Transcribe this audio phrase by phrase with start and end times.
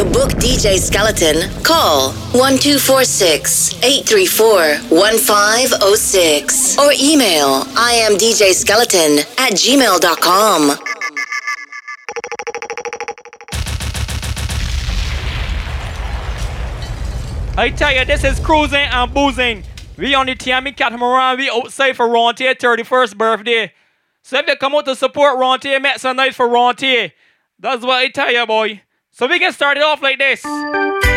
[0.00, 10.70] To book DJ Skeleton, call 1246 834 1506 or email imdjskeleton at gmail.com.
[17.58, 19.64] I tell you, this is cruising and boozing.
[19.98, 23.74] We on the Tiami Catamaran, we outside for Rontier 31st birthday.
[24.22, 27.12] So if you come out to support Rontier, make some nice for Rontier.
[27.58, 28.80] That's what I tell you, boy.
[29.20, 31.09] So we can start it off like this.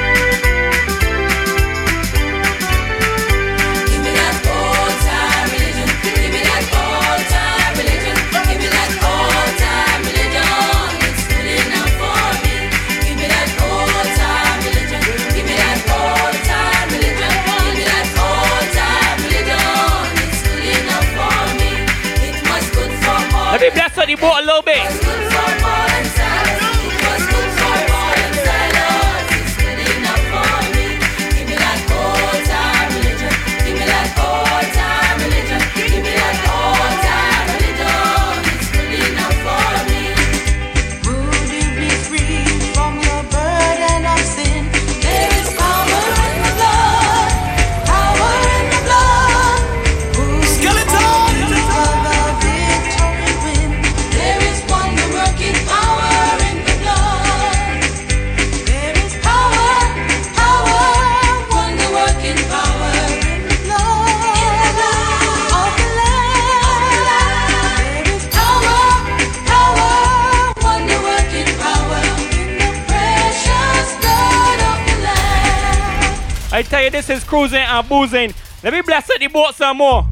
[76.94, 78.32] This is cruising and boozing.
[78.62, 80.06] Let me bless the boat some more.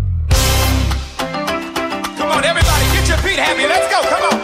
[2.18, 3.68] Come on, everybody, get your feet happy.
[3.68, 4.02] Let's go.
[4.10, 4.40] Come on.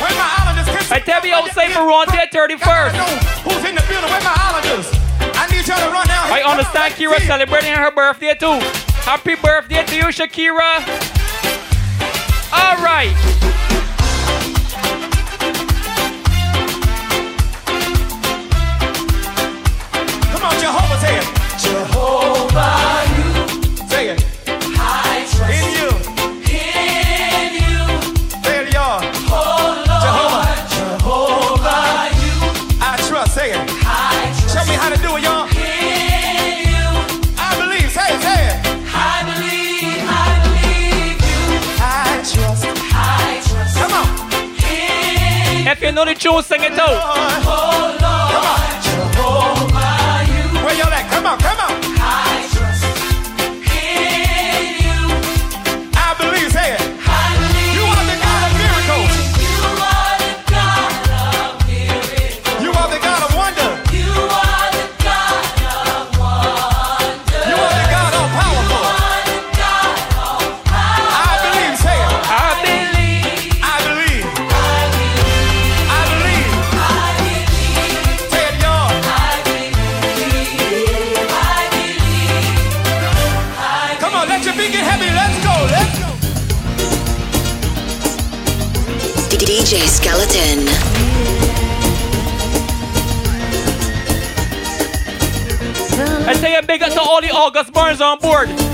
[0.00, 0.92] Where my islanders?
[0.92, 2.92] I tell you, outside for Rontier 31st.
[3.40, 4.10] Who's in the building?
[4.10, 4.92] Where my islanders?
[5.34, 8.60] I need y'all to run down I understand Kira celebrating her birthday too.
[9.00, 11.13] Happy birthday to you, Shakira.
[12.56, 13.12] All right.
[20.30, 21.26] Come on, Jehovah, say it.
[21.58, 23.88] Jehovah, you.
[23.88, 24.33] Say it.
[45.84, 48.83] The tune, sing it out.
[97.44, 98.73] August Burns on board.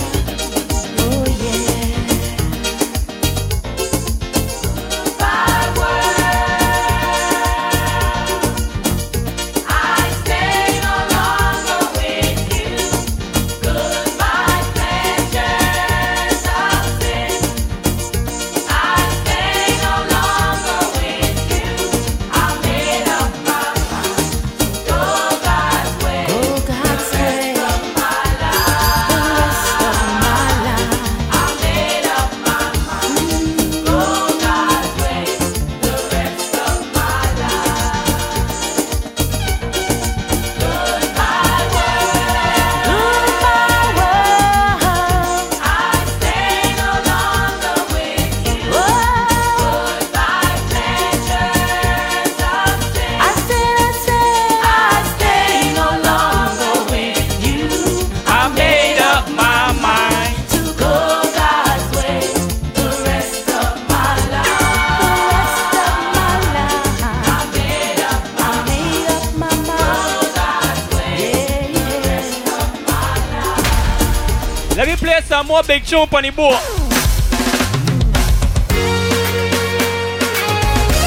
[75.71, 76.59] Big tune on the boat.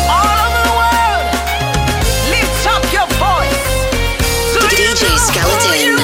[0.08, 1.28] All over the world,
[2.32, 3.60] lift up your voice.
[4.72, 6.00] DJ Skeleton.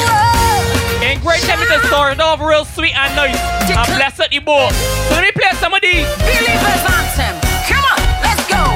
[1.07, 3.39] And great time to start off real sweet and nice.
[3.71, 4.73] And bless up the boat.
[5.07, 6.03] So let me play some of these.
[6.19, 7.39] Believers anthem.
[7.63, 8.75] Come on, let's go.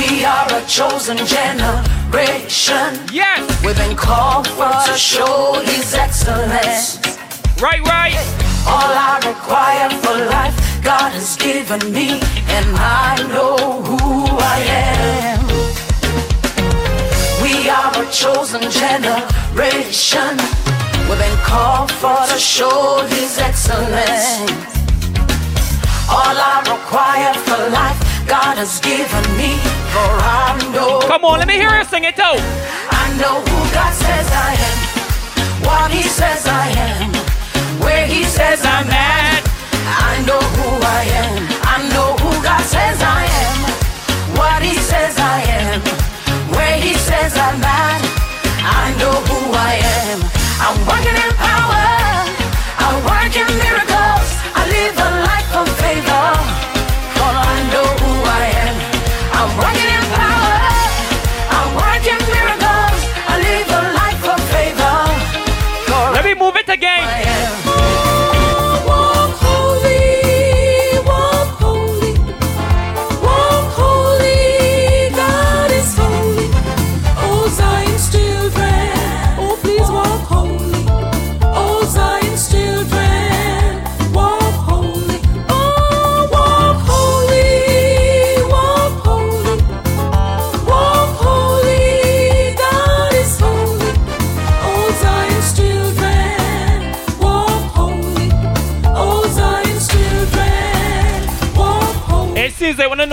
[0.00, 2.96] We are a chosen generation.
[3.12, 3.44] Yes.
[3.62, 6.96] We've been called for to show His excellence.
[7.60, 8.39] Right, right.
[8.72, 12.20] All I require for life, God has given me,
[12.56, 13.98] and I know who
[14.54, 14.58] I
[14.94, 15.42] am.
[17.42, 20.34] We are a chosen generation.
[21.08, 24.70] We've been called for to show His excellence.
[26.08, 29.58] All I require for life, God has given me,
[29.94, 31.00] for I know.
[31.06, 32.38] Come on, let me hear you sing it out.
[33.02, 34.78] I know who God says I am,
[35.66, 37.10] what He says I am,
[37.82, 39.42] where He says I'm.
[40.10, 43.58] I know who I am, I know who God says I am,
[44.38, 45.80] what He says I am,
[46.54, 48.02] where He says I'm at.
[48.62, 50.18] I know who I am.
[50.64, 51.49] I'm working in power,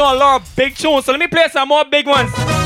[0.08, 1.68] seems they want to know a lot of big tunes, so let me play some
[1.70, 2.57] more big ones.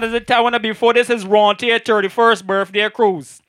[0.00, 3.40] That the time before this is Rontier 31st birthday cruise.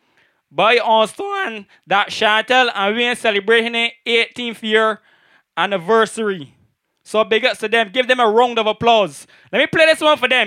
[0.51, 5.01] But I understand that Chantel and we are celebrating their 18th year
[5.57, 6.53] anniversary.
[7.03, 7.89] So big ups to them.
[7.91, 9.25] Give them a round of applause.
[9.51, 10.45] Let me play this one for them.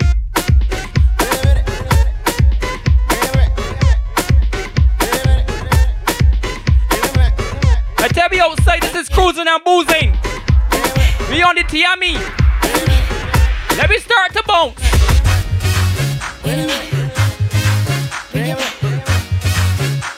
[7.97, 10.11] I tell you outside, this is cruising and boozing.
[11.29, 12.15] We on the Tiami.
[13.77, 14.88] Let me start to bounce.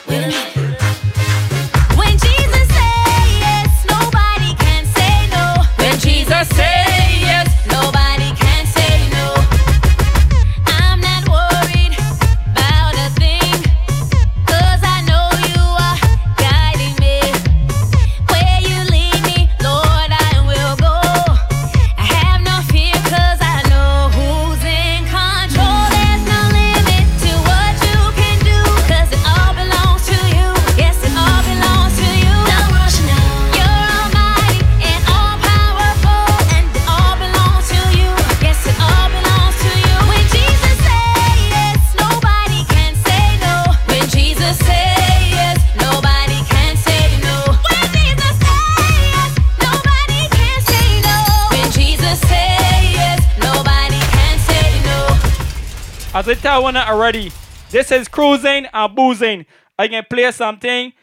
[0.06, 0.32] When
[56.32, 57.30] As I tell one already,
[57.70, 59.44] this is cruising and boozing.
[59.78, 60.94] I can play something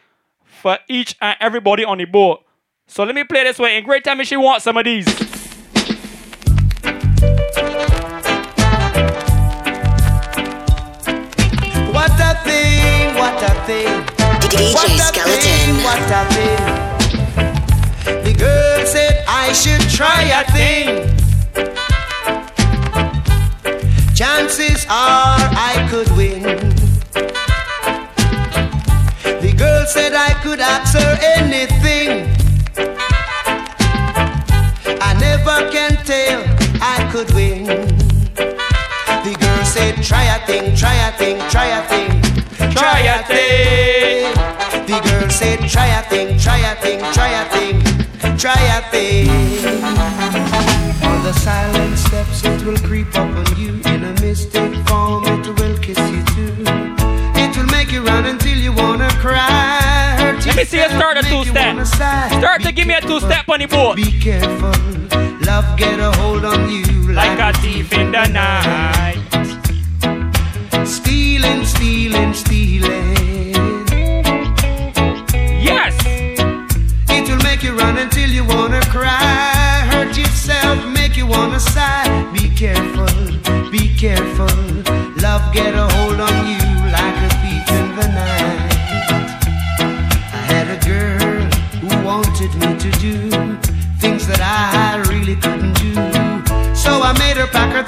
[0.42, 2.40] for each and everybody on the board.
[2.88, 3.78] So let me play this way.
[3.78, 5.06] In great time if she wants some of these.
[11.94, 14.04] What a thing, what a thing.
[14.40, 15.42] DJ What a Skeleton.
[15.42, 18.24] thing, what a thing.
[18.24, 21.89] The girl said I should try a thing.
[24.20, 26.42] Chances are I could win.
[29.40, 32.28] The girl said I could ask her anything.
[35.00, 36.44] I never can tell
[36.82, 37.64] I could win.
[39.24, 42.20] The girl said, try a thing, try a thing, try a thing,
[42.76, 44.34] Try a thing.
[44.84, 49.30] The girl said, try a thing, try a thing, try a thing, try a thing.
[51.08, 53.89] On the silent steps, it will creep up on you
[60.60, 61.86] me see you start a two-step.
[61.86, 63.96] Start to give me a two-step on the board.
[63.96, 64.74] Be careful,
[65.46, 69.20] love get a hold on you Like a thief in the night.
[70.86, 73.86] Stealing, stealing, stealing.
[75.68, 75.94] Yes.
[77.08, 79.86] It will make you run until you wanna cry.
[79.90, 82.08] Hurt yourself, make you wanna sigh.
[82.32, 83.08] Be careful,
[83.70, 84.56] be careful.
[85.24, 86.29] Love get a hold on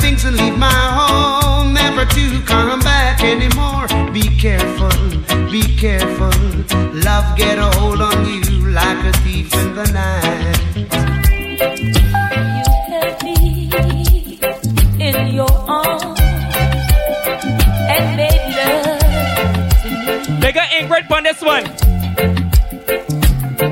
[0.02, 3.86] things and leave my home, never to come back anymore.
[4.12, 4.90] Be careful,
[5.48, 6.34] be careful.
[7.06, 10.58] Love get a hold on you like a thief in the night.
[11.86, 14.40] You held me
[14.98, 16.18] in your arms
[17.94, 18.98] and made love
[19.82, 20.40] to.
[20.40, 21.64] They got Ingrid on this one.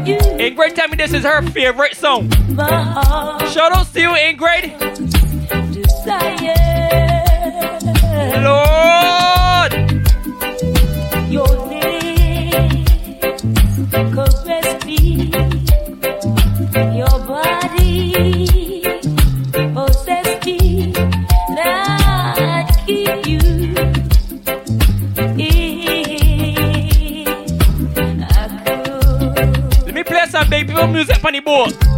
[0.06, 2.30] You Ingrid tell me this is her favorite song.
[2.50, 5.09] my heart Shout out to you, Ingrid.
[6.10, 6.54] Desire.
[8.42, 9.72] Lord.
[11.30, 12.84] Your name
[13.90, 15.30] caress me.
[16.98, 18.82] Your body
[19.74, 20.58] possess me.
[21.48, 23.40] And I keep you.
[25.38, 26.16] in.
[28.22, 29.86] I could.
[29.86, 31.89] Let me play some big people music on the board.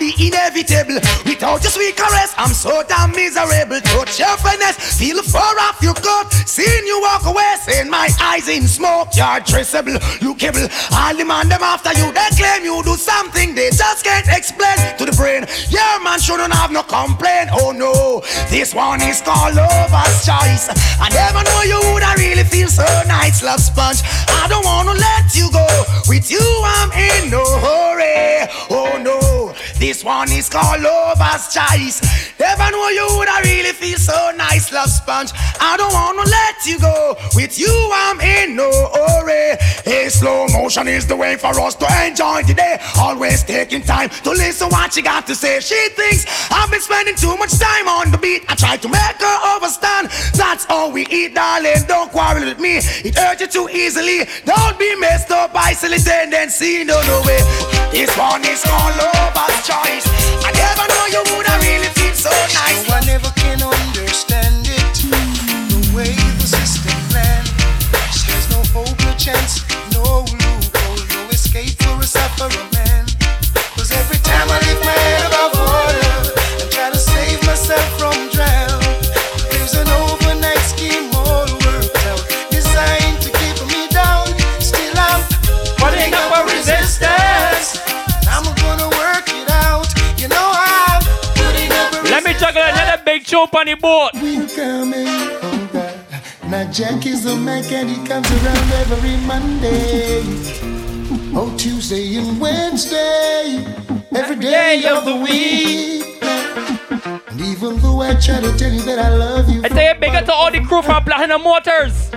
[0.00, 0.98] The inevitable.
[1.28, 3.80] Without your sweet caress, I'm so damn miserable.
[3.84, 6.32] Touch your finesse, feel fur off your coat.
[6.48, 9.14] Seeing you walk away, seeing my eyes in smoke.
[9.14, 10.66] You're traceable, lookable.
[10.90, 14.96] All the man them after you, they claim you do something they just can't explain
[14.96, 15.44] to the brain.
[15.68, 17.50] Your man shouldn't have no complaint.
[17.52, 20.72] Oh no, this one is called lover's choice.
[20.98, 24.00] I never know you would I really feel so nice, love sponge.
[24.28, 25.66] I don't wanna let you go.
[26.08, 28.48] With you, I'm in no hurry.
[28.70, 29.49] Oh no,
[29.80, 32.04] this one is called lover's choice.
[32.38, 35.32] Never know you would I really feel so nice, love sponge.
[35.58, 37.16] I don't wanna let you go.
[37.34, 39.56] With you, I'm in no hurry.
[40.10, 42.78] Slow motion is the way for us to enjoy today.
[42.98, 45.60] Always taking time to listen what she got to say.
[45.60, 48.42] She thinks I've been spending too much time on the beat.
[48.48, 50.08] I try to make her understand.
[50.34, 51.86] That's all we eat, darling.
[51.86, 52.78] Don't quarrel with me.
[53.06, 54.26] It hurt you too easily.
[54.44, 56.82] Don't be messed up by silly tendency.
[56.82, 57.38] No, no way.
[57.92, 60.04] This one is called lover's choice.
[60.42, 62.88] I never know you would I really feel so nice.
[62.88, 63.39] No,
[93.40, 94.10] jump on the boat.
[94.14, 95.98] We're coming, oh God.
[96.50, 100.20] Now Jack is the Mac and he comes around every Monday.
[101.32, 103.64] Oh, Tuesday and Wednesday.
[104.14, 106.04] Every day of the week.
[107.30, 109.62] And even though I try to tell you that I love you.
[109.64, 112.10] I tell you, bigger to all the crew from Platinum Motors.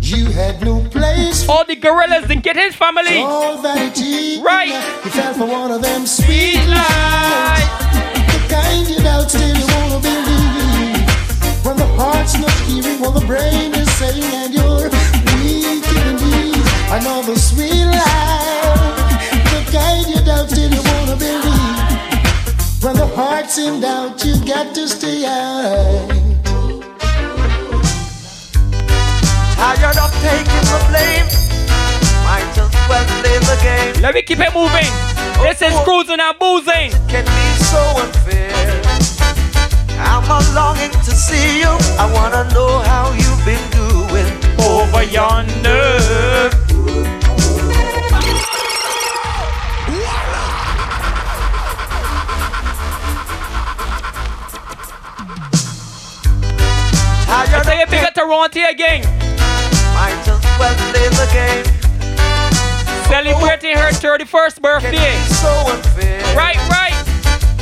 [0.00, 3.18] You had no place All the gorillas, the Get His family.
[3.18, 4.40] all vanity.
[4.42, 4.68] Right.
[5.04, 7.68] You fell for one of them sweet lies.
[8.32, 10.47] The kind you doubt still you wanna believe.
[11.98, 14.86] When the heart's not hearing what the brain is saying and you're
[15.34, 16.68] weak in the knees.
[16.94, 19.18] Another sweet lie.
[19.50, 22.84] The kind you doubt still you wanna believe.
[22.84, 26.08] When the heart's in doubt, you got to stay out.
[29.58, 31.26] Tired of taking the blame.
[32.22, 34.02] Might as well play the game.
[34.02, 34.86] Let me keep it moving.
[35.42, 35.84] This is oh, oh.
[35.84, 36.92] cruising and boozing.
[37.10, 38.97] Can be so unfair.
[40.00, 41.70] I'm a longing to see you.
[41.98, 44.28] I wanna know how you've been doing
[44.60, 45.98] Over yonder.
[57.30, 59.02] I Tired you, of big up Toronto again.
[59.94, 61.64] Might as well play the game.
[63.08, 65.16] Celebrating her 31st Can birthday.
[65.26, 66.36] so unfair.
[66.36, 66.97] Right, right.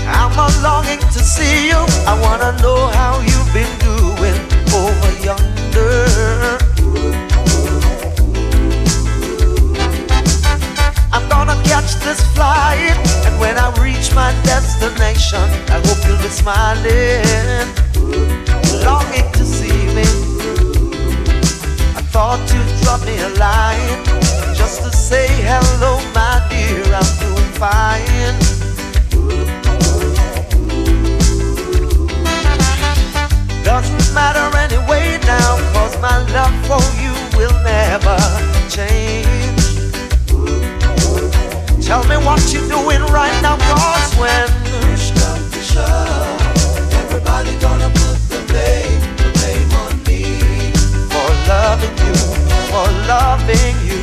[0.09, 1.81] I'm a longing to see you.
[2.07, 4.39] I wanna know how you've been doing
[4.73, 6.59] over yonder.
[11.13, 16.29] I'm gonna catch this flight, and when I reach my destination, I hope you'll be
[16.29, 17.67] smiling,
[18.85, 20.07] longing to see me.
[21.99, 24.05] I thought you'd drop me a line
[24.55, 26.85] just to say hello, my dear.
[26.95, 28.56] I'm doing fine.
[33.67, 38.17] Doesn't matter anyway now, cause my love for you will never
[38.71, 39.27] change.
[41.85, 46.41] Tell me what you're doing right now, cause when push comes to shove,
[47.03, 50.23] everybody gonna put the blame, the blame on me
[51.11, 52.15] for loving you,
[52.71, 53.99] for loving you.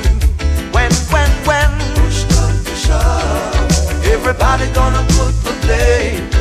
[0.76, 6.33] When, when, when push comes to shove, everybody gonna put the blame,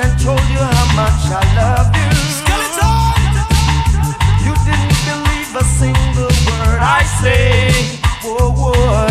[0.00, 2.08] and told you how much I love you.
[2.40, 2.96] Skeleton!
[4.44, 7.68] You didn't believe a single word I say.
[8.24, 9.08] Whoa, whoa.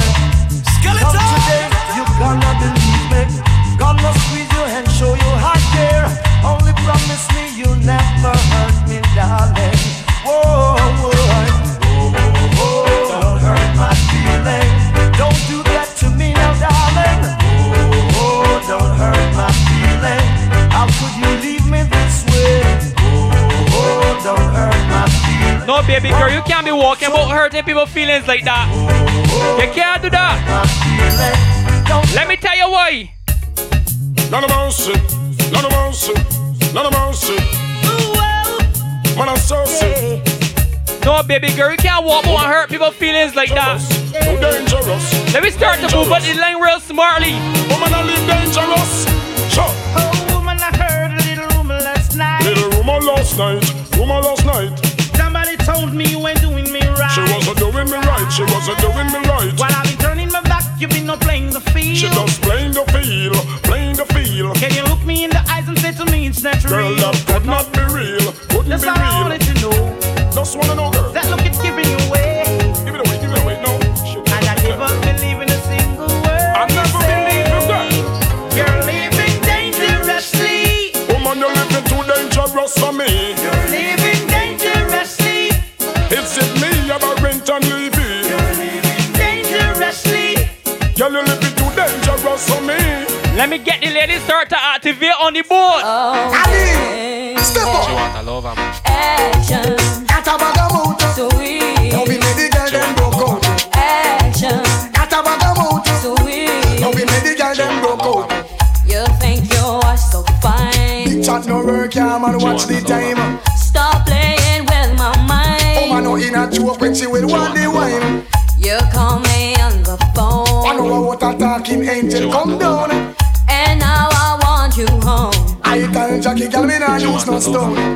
[0.81, 3.21] Come today, you're gonna believe me.
[3.77, 6.09] Gonna squeeze your hand, show you I care.
[6.43, 7.28] Only promise
[26.01, 28.71] baby girl, you can't be walking about hurting people's feelings like that.
[29.59, 30.39] You can't do that.
[30.47, 31.89] My feelings.
[31.89, 33.11] Don't Let me tell you why.
[34.31, 34.95] None of mercy,
[35.51, 36.13] none of mercy,
[36.73, 37.35] none of mercy.
[39.17, 40.23] Man, I'm so sick.
[41.03, 43.81] No, baby girl, you can't walk about and hurt people's feelings like that.
[44.23, 45.33] Too dangerous.
[45.33, 47.33] Let me start to move on the line real smartly.
[47.67, 49.03] Woman, I live dangerous.
[49.51, 49.67] Sure.
[49.99, 52.43] Oh, woman, I heard a little rumor last night.
[52.43, 53.63] Little rumor last night,
[53.97, 54.88] rumor last night.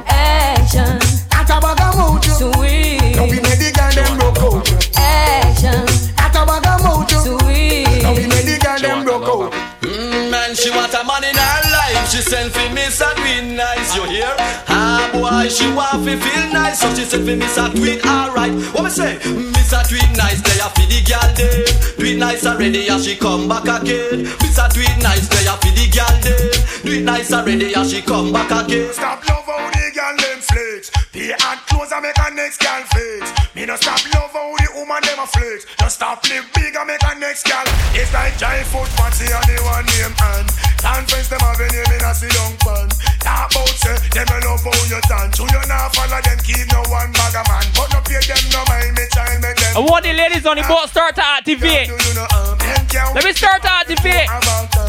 [0.08, 1.00] Action.
[1.30, 2.32] Atabaga mojo.
[2.32, 3.04] Sweet.
[3.60, 4.64] The girl broke out.
[4.96, 5.84] Action.
[7.20, 8.04] Sweet.
[8.04, 9.52] Now we made the girl them broke out.
[9.82, 12.10] Mm, man, she want a man in her life.
[12.10, 12.88] She send for me
[13.20, 13.94] tweet nice.
[13.96, 14.34] You hear?
[14.72, 16.80] Ah boy, she want to feel nice.
[16.80, 18.54] So she send for me a tweet alright.
[18.72, 19.20] What me say?
[19.28, 20.40] Miss a tweet nice.
[20.40, 21.66] They a feed the girl day
[22.00, 24.24] Tweet nice already, and she come back again.
[24.40, 25.28] Miss a tweet nice.
[25.28, 26.64] They a feed the girl them.
[26.84, 28.92] Tweet nice already and she come back again.
[28.92, 29.23] Stop.
[33.74, 35.66] No stop love how the woman them a flex.
[35.82, 37.66] Just stop live big and make a next girl.
[37.98, 40.46] It's like giant foot fancy and the one name and
[40.78, 42.86] conference them have a name in a sit down pan.
[43.18, 45.42] Talk about say them a love how you dance.
[45.42, 47.66] You you not follow them keep no one bag a man.
[47.74, 49.74] But no pay them no mind me child make them.
[49.74, 51.90] I want the ladies on the boat start to activate.
[51.90, 51.98] You
[52.30, 52.54] um,
[53.18, 54.30] Let me start to activate.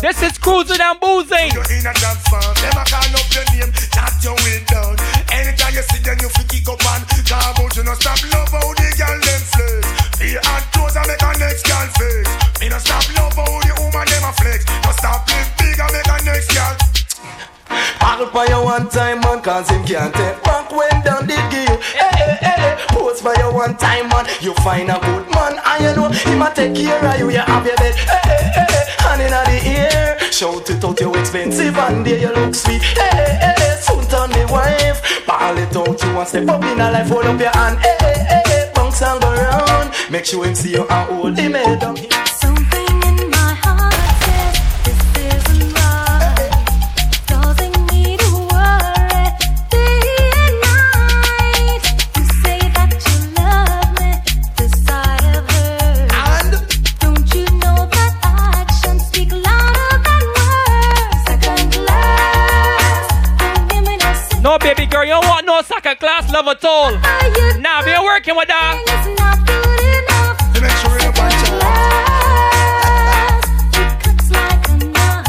[0.05, 1.57] This is cruising and boozing.
[1.57, 1.95] You in a
[2.29, 4.61] farm, them a call up your name, chat your way
[18.35, 21.81] For you one time, man, cause him can't take back when down did give.
[21.95, 22.77] Hey, hey, hey, hey.
[22.89, 24.27] Pose for you one time, man.
[24.41, 27.31] You find a good man, and you know him a take care of you.
[27.31, 27.95] You have your bed.
[27.95, 28.85] Hey, hey, hey, hey.
[28.99, 30.19] Hand in the air.
[30.33, 32.83] Shout it out, you expensive, and there you look sweet.
[32.83, 33.77] Hey, hey, hey, hey.
[33.81, 35.25] Soon turn the wife.
[35.25, 37.79] Ball it out, you want step up in a life, hold up your hand.
[37.79, 38.71] Hey, hey, hey, hey.
[38.75, 39.95] Bounce and go round.
[40.11, 42.14] Make sure him see you and hold him head down.
[68.25, 68.81] Working with that.
[68.81, 70.41] it's not good enough.
[70.55, 71.61] To make sure you punch out.
[71.61, 73.45] Glass,
[73.77, 75.29] it cuts like a knife.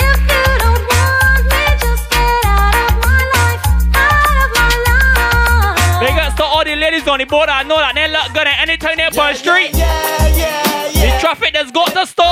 [0.00, 3.60] If you don't want me, just get out of my life,
[3.92, 6.00] out of my life.
[6.00, 7.48] Big ups to all the ladies on the board.
[7.50, 9.76] I know that they look good at any time they're on the street.
[9.76, 11.20] Yeah, yeah, The yeah.
[11.20, 12.25] traffic that's got to stop.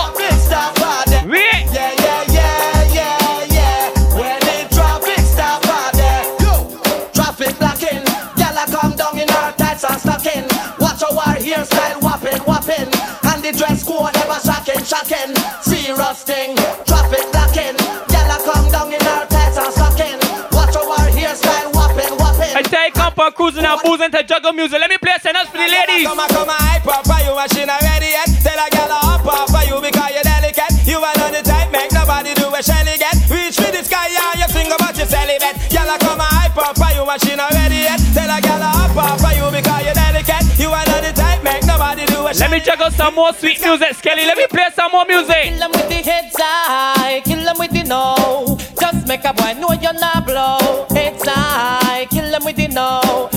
[23.44, 24.80] Cruising and boozing to juggle music.
[24.80, 26.08] Let me play some else for the ladies.
[26.08, 28.28] Come on, come on, hype up for you, machine already yet.
[28.40, 30.72] Tell a gal up up for you because you're delicate.
[30.88, 33.16] You are not the type, make nobody do a shelly get.
[33.28, 35.60] Reach for the sky and you sing about your celibate.
[35.68, 38.00] Gal oh, come on, hype up for you, machine already yet.
[38.16, 40.44] Tell a gal up up for you because you're delicate.
[40.56, 43.60] You are not the type, make nobody do a Let me juggle some more sweet
[43.60, 44.24] music, Skelly.
[44.24, 45.52] Let me play some more music.
[45.52, 48.56] Kill 'em with the heads high, kill 'em with the no.
[48.80, 50.86] Just make a boy know you're not blow.
[50.96, 53.33] Heads high, kill 'em with the no.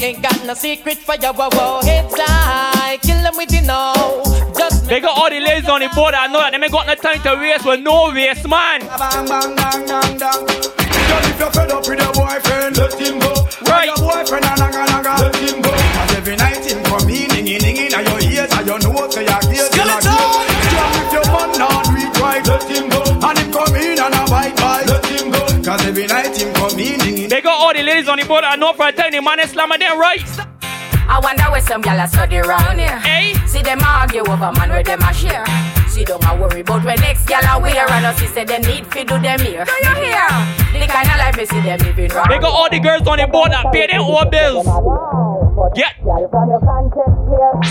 [0.00, 1.80] No boy ain't got no secret for you, whoa, whoa.
[1.82, 4.22] Heads high, kill 'em with the no.
[4.56, 6.14] Just They got all the ladies on the board.
[6.14, 8.80] I know that they ain't got no time to waste with no waste, man.
[8.80, 10.40] Bang, bang, bang, bang, bang.
[10.48, 13.32] Girl, if you're fed up with your boyfriend, let him go.
[13.68, 13.86] Right.
[13.92, 15.70] Your boyfriend a naga naga, let him go.
[15.70, 19.20] Cause every night him come in, dinging, dinging, and your ears and your nose, so
[19.20, 20.32] your ears still a glow.
[20.72, 23.02] Girl, if your man not do it right, let him go.
[23.28, 25.42] And him come in and a bite bite, let him go.
[25.60, 27.09] Cause every night him come in, dinging.
[27.30, 28.42] They got all oh, the ladies on the board.
[28.42, 30.18] I know for a time the man is slamming them right.
[31.06, 32.98] I wonder where some gyal a study round here.
[32.98, 35.46] Hey, See them argue over man where them a share.
[35.86, 38.84] See don't a worry about when next gyal a wear and us say them need
[38.90, 39.62] fi do them here.
[39.62, 40.26] Do you hear?
[40.74, 42.34] The kind of life me see them living round.
[42.34, 44.66] they got all the girls on the board that pay their own bills.
[45.78, 45.94] Yeah.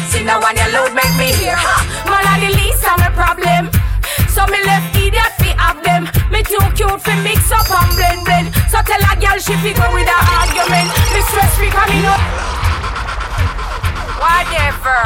[0.07, 1.59] See now when your load make me hear.
[1.59, 1.83] Ha!
[2.07, 3.67] Man a the least of my problem.
[4.31, 6.03] So me left idiot have them.
[6.33, 8.47] Me too cute fi mix up and blend blend.
[8.69, 10.89] So tell a girl she fi go with a argument.
[11.13, 12.21] Me stress free coming up.
[14.17, 14.97] Whatever.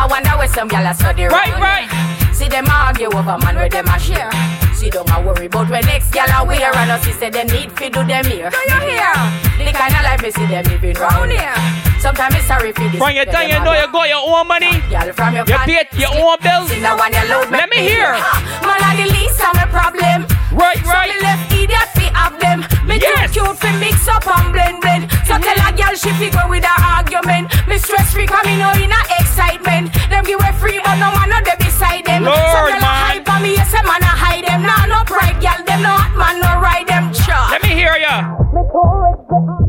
[0.00, 1.90] I wonder where some gyal a study Right, right.
[2.32, 4.30] See them argue over man where them a share.
[4.74, 7.72] See don't a worry about when next gyal a wear and us say them need
[7.72, 8.50] fi do them here.
[8.50, 9.14] Do you hear?
[9.58, 11.87] The kind of life me see them living round here.
[11.98, 12.98] Sometimes me sorry for this.
[12.98, 14.70] From your time you know you got your own money.
[14.86, 16.70] Girl from your You pay your own bills.
[16.70, 18.14] See now when you load Let me hear.
[18.14, 20.22] Ah, man a the least of my problem.
[20.54, 21.10] Right, right.
[21.10, 22.62] me left idiot fi have them.
[22.86, 23.34] Me Yes.
[23.34, 25.10] too cute fi mix up and blend blend.
[25.26, 25.42] So mm-hmm.
[25.42, 27.50] tell a girl she fi go with her argument.
[27.66, 29.90] Me stress free cause me know oh, in a excitement.
[30.06, 32.22] Them give away free but no man no dey beside them.
[32.24, 33.02] Lord, so girl a man.
[33.10, 34.62] hype on me yes a man a hide them.
[34.62, 37.10] Nah no pride girl them no hot man no ride them.
[37.10, 37.50] Cha.
[37.50, 39.66] Let me hear ya.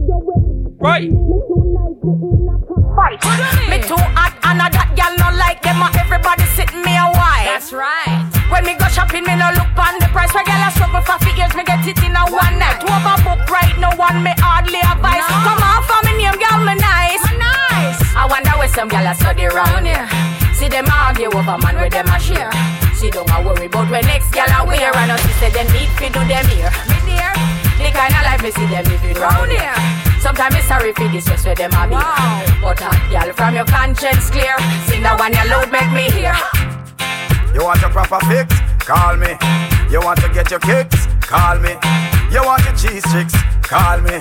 [0.79, 1.11] Right.
[2.95, 3.19] Fight.
[3.67, 5.83] Me too hot and a that girl no like them.
[5.83, 7.43] Everybody sitting me a while.
[7.43, 8.23] That's right.
[8.47, 10.31] When me go shopping, me no look on the price.
[10.31, 12.79] Where girl a struggle for few years, me get it in a one night.
[12.79, 15.27] Whoever book right, over one me hardly advice.
[15.27, 17.27] Come on for me name, girl, me nice.
[17.35, 17.99] nice.
[18.15, 20.07] I wonder where some gal a study round here.
[20.55, 22.55] See them argue over man where them a share.
[22.95, 24.95] See don't a worry about when next gal a wear.
[24.95, 26.71] And us say them need fi do them here.
[27.79, 29.71] Me the kind of life me see them living round here.
[30.19, 31.95] Sometimes it's sorry for this stress where them a be.
[32.59, 34.59] But a gal from your conscience clear.
[34.91, 36.35] Sing that one your load make me hear.
[37.55, 38.51] You want a proper fix?
[38.83, 39.31] Call me.
[39.87, 41.07] You want to get your kicks?
[41.23, 41.79] Call me.
[42.27, 43.31] You want your cheese sticks?
[43.63, 44.19] Call me.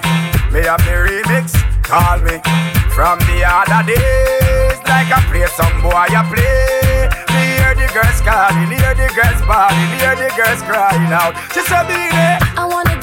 [0.55, 1.51] Me have the remix?
[1.83, 2.39] Call me.
[2.95, 7.11] From the other days, like I play some boy, I play.
[7.35, 11.35] Me hear the girls calling, hear the girls bawling, hear the girls crying out.
[11.55, 12.99] She said, "Be there." I want a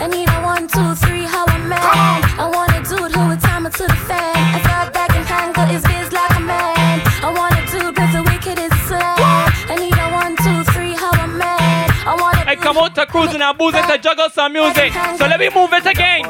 [0.00, 1.78] I need a one, two, three, how a man.
[2.38, 4.36] I want a dude who would time it to the fan.
[4.54, 7.02] I thought back and handle his biz like a man.
[7.22, 9.18] I want a dude with the wickedest slam.
[9.68, 11.90] I need a one, two, three, how a man.
[12.06, 14.92] I want a Hey, come out to cruising and boozing to juggle some music.
[15.18, 16.22] So let me move it again.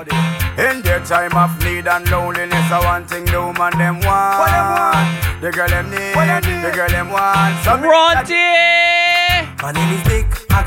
[0.59, 4.39] In their time of need and loneliness, I want thing the woman them want.
[4.43, 5.43] What them want?
[5.43, 6.65] The girl them need, What them need?
[6.67, 7.55] the girl them want.
[7.63, 8.43] Some Ronti!
[9.63, 10.18] My name is Dick.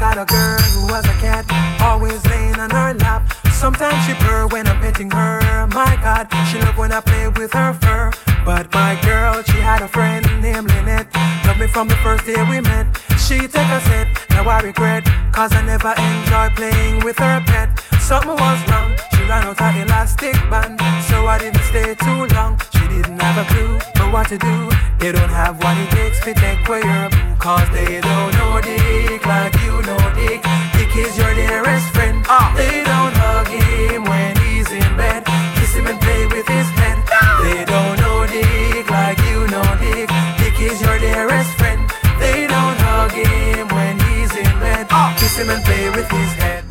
[0.02, 1.46] Got a girl who was a cat,
[1.80, 3.22] always laying on her lap.
[3.54, 5.68] Sometimes she purr when I'm petting her.
[5.68, 8.10] My God, she love when I play with her fur.
[8.44, 11.06] But my girl, she had a friend named Lynette.
[11.46, 12.88] Loved me from the first day we met.
[13.20, 15.06] She take a set, now I regret.
[15.32, 17.70] Cause I never enjoy playing with her pet.
[18.02, 20.80] Something was wrong, she ran out her elastic band.
[21.10, 22.60] So I didn't stay too long.
[22.92, 24.70] Didn't have a clue but what to do.
[25.00, 27.36] They don't have what it takes to take away your boo.
[27.40, 30.44] Cause they don't know Dick like you know Dick.
[30.76, 32.20] Dick is your dearest friend.
[32.28, 32.52] Ah.
[32.58, 35.24] They don't hug him when he's in bed.
[35.56, 37.00] Kiss him and play with his head.
[37.48, 40.12] They don't know Dick like you know Dick.
[40.38, 41.82] Dick is your dearest friend.
[42.20, 44.88] They don't hug him when he's in bed.
[44.92, 45.16] Ah.
[45.18, 46.64] Kiss him and play with his head.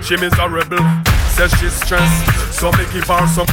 [0.00, 0.86] She miserable,
[1.34, 2.54] says she's stressed.
[2.54, 3.48] So me give her some.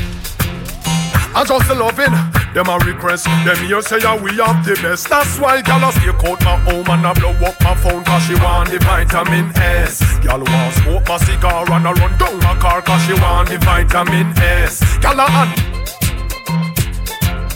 [1.36, 2.16] I just loving
[2.54, 3.26] them a request.
[3.44, 5.10] Them here say yeah, we have the best.
[5.10, 8.24] That's why gal a stay out my home and I blow up my phone cause
[8.24, 10.00] she want the vitamin S.
[10.20, 13.58] Gal want smoke my cigar and I run down my car cause she want the
[13.58, 14.80] vitamin S.
[15.00, 15.75] Gal a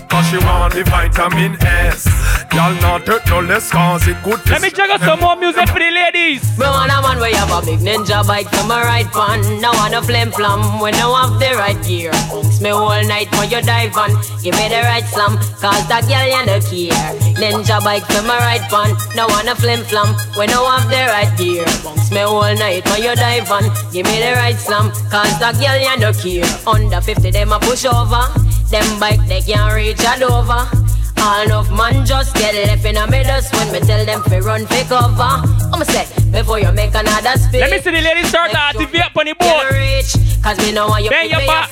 [0.10, 2.10] Cause she want the vitamin S.
[2.50, 5.70] Gal not take no less cause it good Let me check out some more music
[5.70, 6.42] for the ladies.
[6.58, 9.40] Me want a man where you have a big ninja bike to my right pan.
[9.62, 12.12] No want a flim flam when no have the right gear.
[12.34, 14.10] Bounce me all night when you dive on.
[14.42, 17.14] Give me the right slam, cause that girl you no care.
[17.38, 18.98] Ninja bike to my right pan.
[19.16, 21.70] No want a flim flam when no have the right gear.
[21.86, 23.70] Bounce me all night when you dive on.
[23.94, 26.50] Give me the right slam, cause that girl you no care.
[26.66, 28.26] Under 50 them a push over.
[28.70, 30.70] Them bike they can't reach a Dover.
[31.22, 34.66] All enough man just get left in a middle when me tell them fi run
[34.68, 35.42] fi cover.
[35.74, 37.62] I'ma say before you make another speech.
[37.62, 39.72] Let me see the ladies start to activate on the board.
[39.72, 41.70] Rich, cause me know why you Bend your back.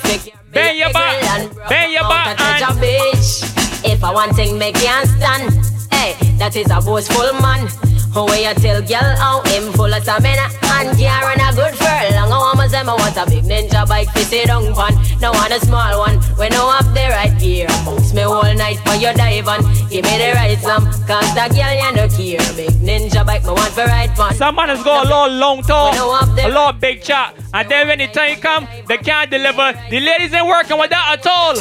[0.52, 1.70] Bend your back.
[1.70, 2.40] Bend your back.
[2.40, 3.86] and- bitch.
[3.86, 5.54] If I want thing me can't stand,
[5.94, 7.70] hey, that is a boastful man.
[8.18, 11.76] Who way you tell girl how him full of stamina and can't run a good
[11.78, 12.32] furlong.
[12.32, 14.98] I want say I want a big ninja bike to sit down pan.
[15.22, 17.68] No want a small one when no have the right gear.
[17.86, 19.62] Bounce me all night for your dive on.
[19.92, 22.42] Give me the right slam, cause that girl you no care.
[22.58, 24.34] Big ninja bike me want for ride pan.
[24.34, 28.00] Some man has got a lot long talk, a lot big chat, and then when
[28.00, 29.74] the time come, they can't deliver.
[29.92, 31.54] The ladies ain't working with that at all.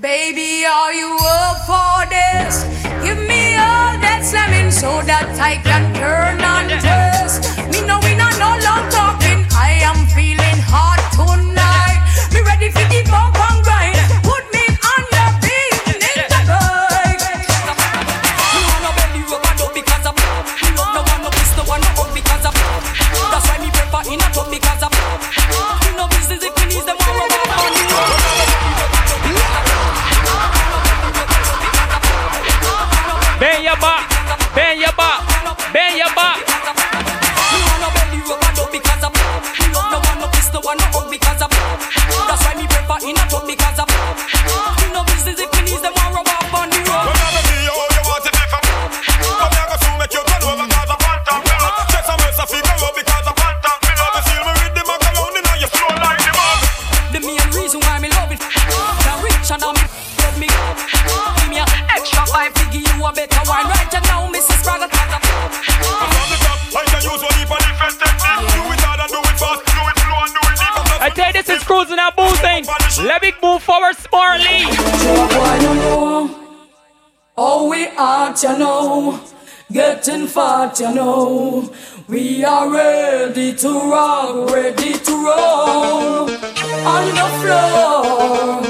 [0.00, 2.62] Baby, are you up for this?
[3.02, 3.25] Give me all that
[4.26, 7.15] slamming so that I can turn on this.
[80.66, 81.72] want you know
[82.08, 86.30] we are ready to rock, ready to roll
[86.92, 88.62] on the floor.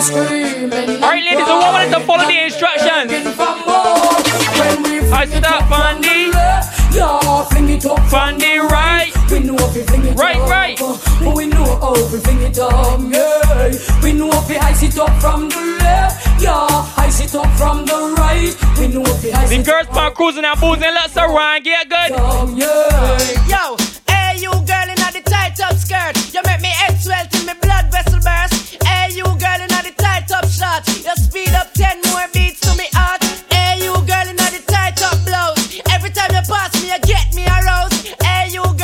[0.00, 1.02] Screaming.
[1.02, 3.10] Alright, ladies and let's follow the instructions.
[5.12, 6.92] I start, on the left,
[8.38, 9.12] the right.
[9.30, 10.48] We know if we fling it right, up.
[10.48, 10.80] right.
[11.36, 11.78] We know
[12.12, 13.72] we fling it up, yeah.
[14.02, 16.92] We know if we ice it up from the left yeah.
[16.98, 18.54] Ice it up from the right.
[18.78, 21.88] We know if we ice The it girls part cruising and boozing, let's around, get
[21.88, 22.12] good.
[22.12, 23.48] up, yeah.
[23.48, 23.76] Yo,
[24.08, 27.54] hey you girl in the tight up skirt, you make me head swell till me
[27.60, 28.82] blood vessel burst.
[28.84, 32.55] Hey you girl in the tight up shot, you speed up ten more beats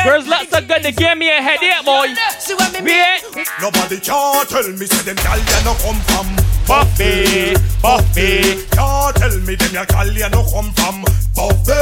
[0.04, 2.08] Girls, let's are good to give me a headache, boy.
[2.38, 3.22] See what me We ain't
[3.60, 6.26] Nobody can tell me say them gal ya no come from
[6.66, 8.66] Buffy, Buffy.
[8.74, 11.06] Can't tell me them ya gal ya no come from
[11.38, 11.78] Buffy,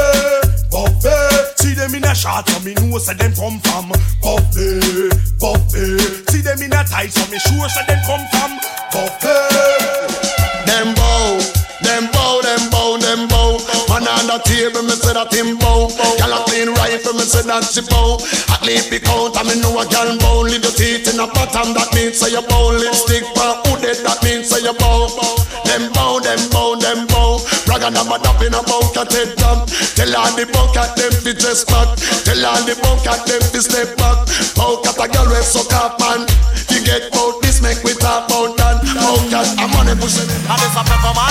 [0.69, 1.17] Buffy.
[1.57, 3.89] See them in a shot so me know say them come from
[4.21, 5.09] Buffy,
[5.41, 5.97] Buffy.
[6.29, 8.53] See them in a tight so me sure say them come from
[8.93, 9.33] Buffy.
[10.69, 11.41] Them bow,
[11.81, 13.57] them bow, them bow, them bow.
[13.89, 15.57] Man on the table, me say that him
[17.31, 18.19] say that she bow.
[18.51, 20.43] At least pick out, I me know a gyal bow.
[20.43, 22.75] Leave your teeth in a bottom, that means say you bow.
[22.75, 25.07] Lipstick for hooded, that means say you bow.
[25.63, 27.39] Them bow, them bow, them bow.
[27.63, 29.63] Brag and I'm a dap in a bucket head down.
[29.95, 31.95] Tell all the bucket them fi dress back.
[32.27, 34.27] Tell all the bucket them fi step back.
[34.59, 36.27] Bucket a gyal we suck up man.
[36.67, 38.83] You get bout this, make we talk about that.
[38.83, 40.27] Bucket a money pussy.
[40.27, 41.30] And this a Pokemon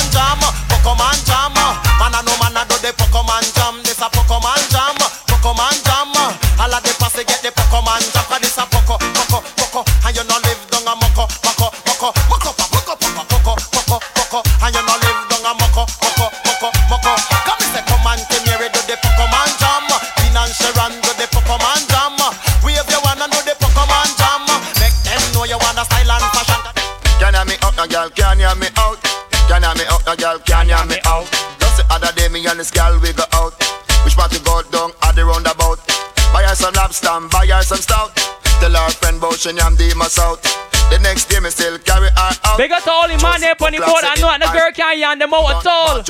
[39.40, 42.60] friend about she the next day, me still carry her out.
[42.60, 44.02] Up to all the man there on the boat.
[44.02, 46.02] I know the girl can't yarn them out at all.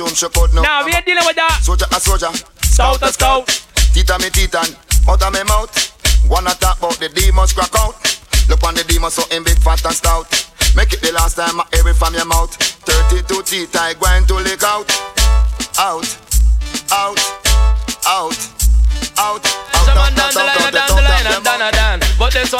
[0.57, 1.61] Now we ain't dealing with that.
[1.61, 2.33] Soldier a soldier.
[2.63, 3.45] Scout a scout.
[3.93, 4.75] Tita me titan.
[5.07, 5.69] Out of me mouth.
[6.27, 7.93] Wanna talk about the demons crack out.
[8.49, 10.25] Look on the demons so in big fat and stout.
[10.75, 12.57] Make it the last time I hear it from your mouth.
[12.57, 14.63] 32 teeth I going to lick.
[14.63, 14.89] Out.
[15.77, 16.09] Out.
[16.91, 17.21] Out.
[18.07, 18.60] Out.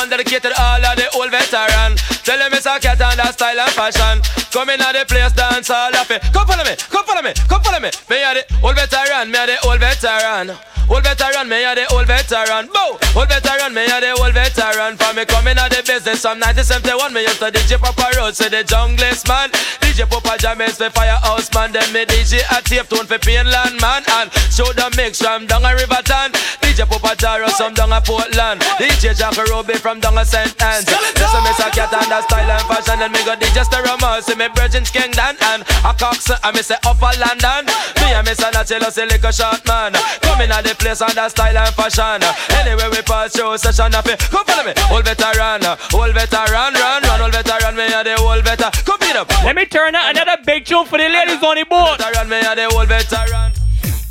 [0.01, 1.93] One dedicated all of the old veteran.
[2.25, 4.17] Tell them it's a cat and that style and fashion.
[4.49, 6.25] Come in at the place, dance all of it.
[6.33, 7.93] Come follow me, come follow me, come follow me.
[8.09, 10.57] Me are the old veteran, me are the old veteran.
[10.89, 12.67] Old veteran, me are the old veteran.
[12.73, 14.97] Bow, old veteran, me are the old veteran.
[14.97, 18.49] For me coming out the business from 1971, me used to DJ Papa Road, say
[18.49, 19.53] the junglist man.
[19.85, 24.01] DJ Papa James for Firehouse man, then me DJ a tape tone for Painland man,
[24.17, 26.33] and show the mix from down a Riverton.
[26.71, 28.63] DJ Papa Jaro some down a Portland.
[28.79, 30.55] DJ Jack Ruby from down a St.
[30.63, 30.87] Anne's.
[30.87, 34.39] Listen, me say cat and that style and fashion, and me go DJ Steroma, see
[34.39, 37.67] me Virgin Kingdom and a Cox, and me say Upper London.
[37.99, 39.91] Me and me say Nachelo, say lick a short man.
[40.23, 42.23] Coming at the place on that style and fashion.
[42.55, 44.15] Anyway, we pass through session up here.
[44.31, 48.47] Come follow me, old veteran, old veteran, run, run, old veteran, me and the old
[48.47, 48.71] veteran.
[48.87, 49.27] Come beat up.
[49.43, 51.99] Let me turn out another big tune for the ladies on the boat.
[51.99, 53.60] Veteran, me and the old veteran.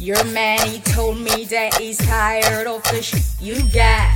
[0.00, 4.08] Your man, he told me that he's tired of the shit you got.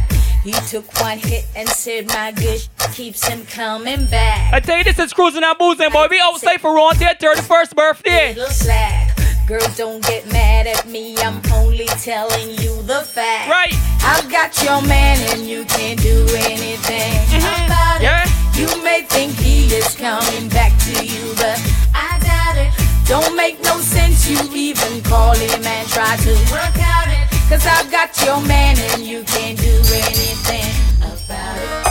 [0.42, 4.54] He took one hit and said my good sh- keeps him coming back.
[4.54, 6.06] I tell you, this is cruising and boozing, boy.
[6.10, 8.28] We outside for Ron their 31st birthday.
[8.32, 9.14] Little slack.
[9.46, 11.18] Girl, don't get mad at me.
[11.18, 13.50] I'm only telling you the fact.
[13.50, 13.74] Right.
[14.00, 17.66] I've got your man and you can't do anything mm-hmm.
[17.66, 18.58] about it.
[18.58, 21.60] You may think he is coming back to you, but
[21.92, 22.23] I.
[23.06, 27.28] Don't make no sense you even call him and try to work out it.
[27.50, 31.83] Cause I've got your man and you can't do anything about it.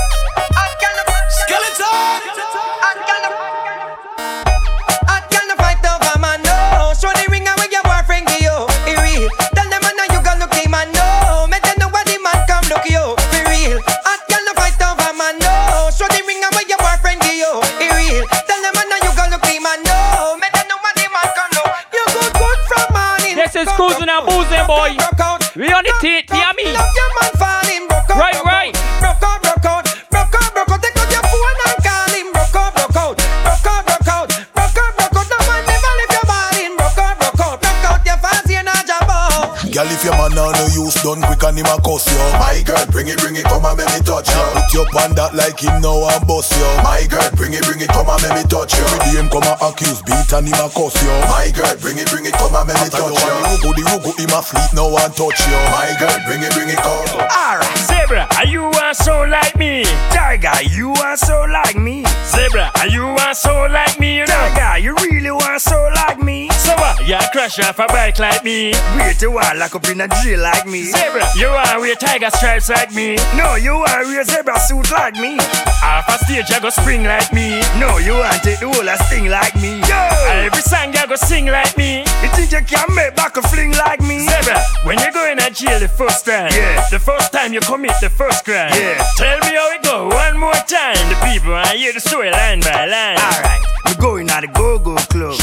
[23.53, 24.97] This is cruising and boozing, boy.
[25.55, 26.73] We on the T- Tiami.
[26.73, 27.62] Love
[39.73, 42.17] Girl, if your man on no use, done quick and and him a cuss you.
[42.41, 44.41] My girl, bring it, bring it, come and make me touch you.
[44.57, 46.65] Put your pan that like him now and bust you.
[46.81, 48.81] My girl, bring it, bring it, come and make me touch you.
[48.81, 51.13] Every day him come and accuse, beat and him a cuss you.
[51.29, 53.21] My girl, bring it, bring it, come and make me touch you.
[53.21, 55.57] The rugu, the rugu, him a fleet now and touch you.
[55.69, 57.09] My girl, bring it, bring it, come.
[57.29, 59.83] Alright, Zebra, are you want so like me?
[60.11, 62.03] Tiger, you want so like me?
[62.25, 64.17] Zebra, are you want so like me?
[64.17, 66.49] You know, Tiger, you really want so like me?
[66.49, 67.07] So what?
[67.07, 68.73] You crash off a bike like me?
[68.97, 70.83] Wait a while, lock up in a drill like me?
[70.91, 73.15] Zebra, you want wear tiger stripes like me?
[73.37, 75.37] No, you want wear zebra suit like me?
[75.79, 77.61] Half a stage, you go spring like me?
[77.79, 79.79] No, you want take the whole a sting like me?
[79.87, 80.23] Yo!
[80.43, 81.99] Every song you go sing like me?
[81.99, 84.27] You think you can make back a fling like me?
[84.27, 87.61] Zebra, when you go in a jail the first time, yeah, the first time you
[87.93, 89.03] commit the first crime, yeah.
[89.17, 90.95] Tell me how it go one more time.
[91.09, 93.17] The people I hear the story line by line.
[93.17, 95.39] Alright, we're going at the go-go club.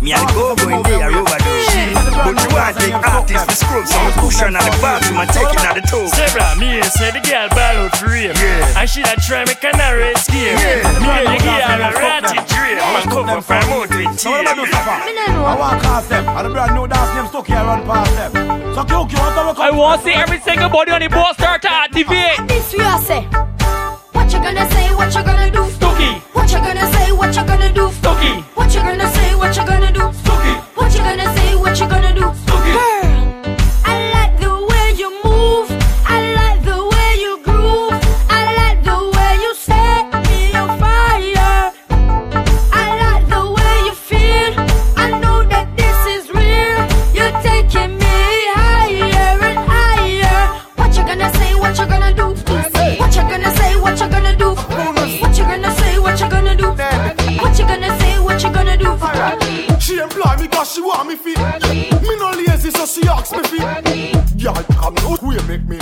[0.00, 2.00] Me and the go-go in there overdose.
[2.24, 5.28] But you want take artists to scrub, so we push her in the bathroom and
[5.28, 6.08] take it at the toe.
[6.08, 8.32] Zebra, me and say the girl ball out for rape.
[8.32, 8.80] Yeah.
[8.80, 10.56] And she that try me canary escape.
[10.56, 10.88] Yeah.
[11.04, 12.80] Me and the girl a ratty drape.
[12.80, 14.48] And cover from out with tears.
[14.48, 16.24] I want cast them.
[16.28, 18.32] And the brand new dance name stuck here run past them.
[18.72, 21.08] So cute, you want to come I want to see every single body on the
[21.08, 22.40] boat start to activate.
[22.48, 23.28] This you say.
[24.30, 24.94] What you gonna say?
[24.94, 25.58] What you gonna do?
[25.58, 26.20] Stooky.
[26.32, 27.10] What you gonna say?
[27.10, 27.88] What you gonna do?
[27.88, 28.42] Stooky.
[28.54, 29.34] What you gonna say?
[29.34, 30.00] What you gonna do?
[30.22, 30.54] Stooky.
[30.76, 31.56] What you gonna say?
[31.56, 32.20] What you gonna do?
[32.20, 32.99] Stooky.
[59.00, 59.80] You?
[59.80, 61.38] She employ me cause she want me fit.
[62.02, 64.40] Me no lazy so she asks me fit.
[64.40, 65.78] Girl, come out way make me.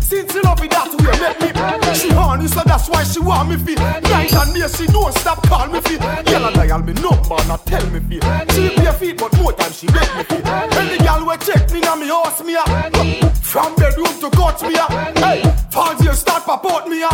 [0.00, 1.94] Since you love it that way make me.
[1.94, 3.78] She horny so that's why she want me fit.
[3.78, 6.00] Night and day she don't stop call me fit.
[6.00, 8.22] Girl I dial me number not tell me fit.
[8.52, 10.46] She pay feet but more time she make me fit.
[10.46, 13.30] Any girl we check me now me house me a.
[13.42, 14.86] From bedroom to court me a.
[15.18, 17.08] Hey, falls here start pop out me a.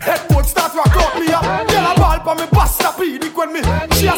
[0.00, 1.40] Headboard start rock out me a.
[1.68, 3.60] Girl a ball pa me bust a pedic when me.
[3.96, 4.14] She a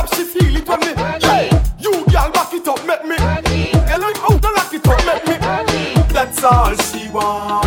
[0.00, 0.94] non-stop she feel it when me.
[1.26, 3.16] Hey, you girl back it up make me.
[3.16, 6.02] Girl I'm out and lock it up make me.
[6.12, 7.64] That's all she want.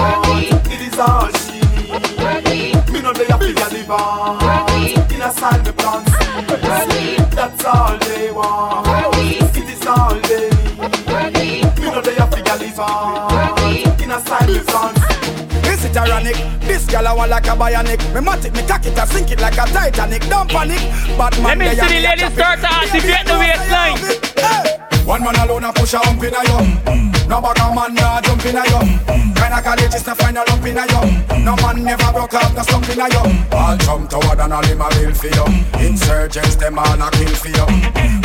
[0.68, 1.60] It is all she
[2.50, 2.92] need.
[2.92, 3.92] Me know they a figure live
[5.12, 5.32] In a
[5.64, 7.36] me plant seeds.
[7.36, 8.88] That's all they want.
[9.56, 10.50] It is all they
[11.32, 11.80] need.
[11.80, 15.03] Me know they a figure live In a side plant Is
[15.96, 16.36] it ironic?
[16.62, 18.02] This girl I want like a bionic.
[18.14, 20.28] Me mat it, me cock it, I sink it like a Titanic.
[20.30, 20.82] Don't panic.
[21.18, 25.03] But Let man, me they see the me ladies start to activate the waistline.
[25.06, 27.12] One man alone a push a hump in a yum.
[27.28, 28.88] No a man nah jump in a yum.
[29.36, 31.44] Kinda college is to find a lump in a yum.
[31.44, 33.46] No man never broke out the slump in a yum.
[33.52, 35.46] All jump toward and all him a bill for you.
[35.86, 37.66] Insurgents them all a kill for you.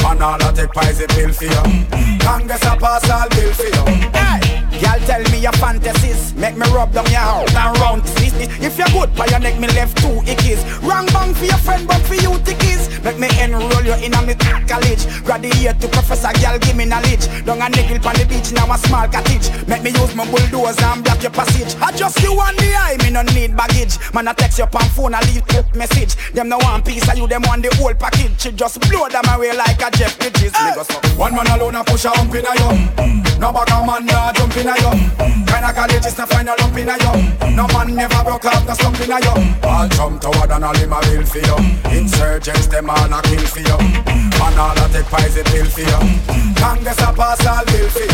[0.02, 2.18] Man all a take poison pill for you.
[2.20, 3.84] Congress a pass all bill for you.
[4.12, 8.30] Hey, Y'all tell me your fantasies Make me rub down your house and round this,
[8.30, 8.48] this.
[8.62, 11.88] If you're good, by your neck me left two ickies Wrong bang for your friend,
[11.88, 14.34] but for you tickies Make me enroll you in a me
[14.68, 18.76] college Graduate to professor, girl, me knowledge Down a nickel on the beach, now a
[18.78, 19.48] small cottage.
[19.66, 21.76] Make me use my bulldozer and block your passage.
[21.80, 23.98] I just you on the eye, me no need baggage.
[24.12, 26.16] Man, I text your on phone, I leave quick message.
[26.32, 28.40] Them no one piece, of you them want the whole package.
[28.40, 30.52] She just blow them away like a Jeff Bridges.
[30.52, 30.98] Me so.
[31.16, 32.76] One man alone a push a hump in a yum.
[33.40, 34.98] No bag a man nah jump in a yum.
[35.48, 37.56] Kinda college is to find a lump in a yum.
[37.56, 39.56] No man never broke out the slump in a yum.
[39.64, 41.56] All jump toward and all him a bill for you
[41.96, 43.78] Insurgents them all a kill for you
[44.38, 48.08] Man all a take poison pill for you Congress a pass all bill for you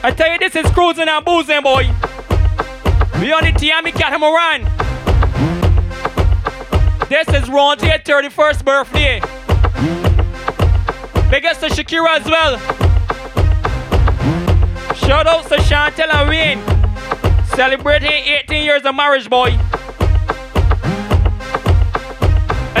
[0.00, 1.84] I tell you, this is cruising and boozing, boy.
[3.20, 4.62] We on the Tiami catamaran.
[7.08, 9.20] This is Ron T 31st birthday.
[11.30, 12.58] Big ups to Shakira as well.
[14.94, 17.46] Shout out to Chantel and Wayne.
[17.48, 19.58] Celebrating 18 years of marriage, boy.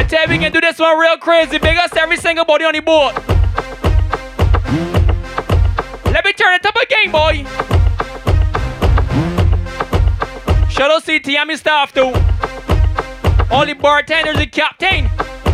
[0.08, 1.58] I tell you, we can do this one real crazy.
[1.58, 3.12] Big ups to every single body on the boat.
[6.06, 7.44] Let me turn it up again, boy.
[10.70, 12.14] Shout out to Tiami staff too.
[13.50, 15.10] All the bartenders and captain.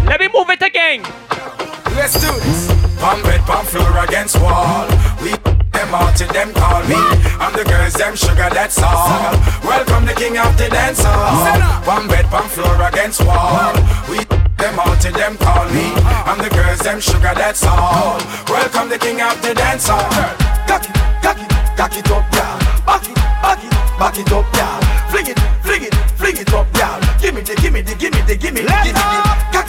[0.07, 1.03] Let me move it again.
[1.97, 2.69] Let's do this.
[3.01, 4.87] Palm bed, palm floor against wall.
[5.21, 5.31] We
[5.73, 6.95] them out till them call me.
[7.43, 9.33] I'm the girls, them sugar, that's all.
[9.65, 11.83] Welcome the king of the dance hall.
[11.83, 13.75] Palm bed, palm floor against wall.
[14.09, 14.25] We
[14.59, 15.93] Them out to them call me.
[16.25, 18.19] I'm the girls, them sugar, that's all.
[18.49, 20.09] Welcome the king of the dance hall.
[20.67, 22.59] Cock it, cock it, cock it up, y'all.
[22.87, 24.81] Back it, back it, back it up, y'all.
[25.11, 27.01] Fling it, fling it, fling it up, y'all.
[27.21, 29.64] Give me the, give me the, give me the, give me the, give me the.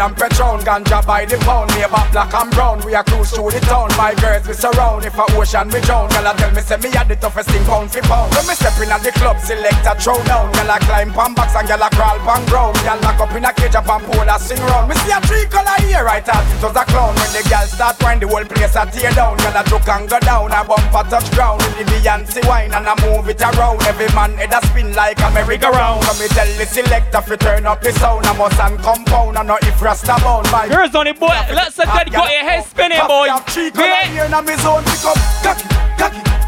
[0.00, 1.68] And Patron, ganja by the pound.
[1.76, 3.92] Neighbor black and brown, we a cruise through the town.
[4.00, 6.08] My girls we surround, if a ocean we drown.
[6.08, 8.32] Girl a tell me say me a the toughest thing pound for pound.
[8.34, 11.34] When me step in at the club, select a throw down Girl a climb pan
[11.36, 12.74] box and girl a crawl pan ground.
[12.80, 14.88] Girl lock up in a cage up and pole a sing round.
[14.88, 17.12] Me see a three color here, right out it was a clown.
[17.20, 19.36] When the girl start whine, the whole place a tear down.
[19.36, 21.60] Girl joke and go down, I bump a touch ground.
[21.60, 23.84] With the Beyonce wine and a move it around.
[23.84, 26.04] Every man head a spin like a merry-go-round.
[26.08, 28.24] So me tell the selector fi turn up the sound.
[28.26, 31.34] I must and compound, I know if Rasta bound my Girls on it, boy.
[31.50, 33.26] Let's say that got your head spinning, boy.
[33.26, 34.06] Yeah.
[34.06, 35.66] Here in my zone, pick up, cock it,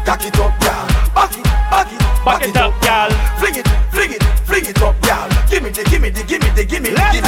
[0.07, 0.87] cock it, up, y'all.
[1.11, 3.11] Back it, back it, back it up, y'all.
[3.43, 5.27] Fling it, fling it, fling it up, y'all.
[5.51, 7.27] Give me the, give me the, give me the, give me the, give me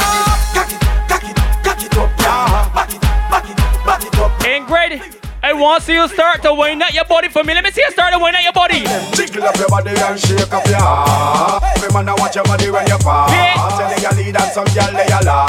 [0.56, 2.72] Cock it, cock it, up, y'all.
[2.72, 4.46] Back it, back it, back it up.
[4.46, 5.25] Ain't great.
[5.46, 7.54] I want to see you start to wind up your body for me.
[7.54, 8.82] Let me see you start to wind up your body.
[9.14, 12.98] Jiggle up your body and shake up your man, I watch your body when you
[12.98, 13.30] fall.
[13.30, 15.46] Tell the girl lead and some girl a la,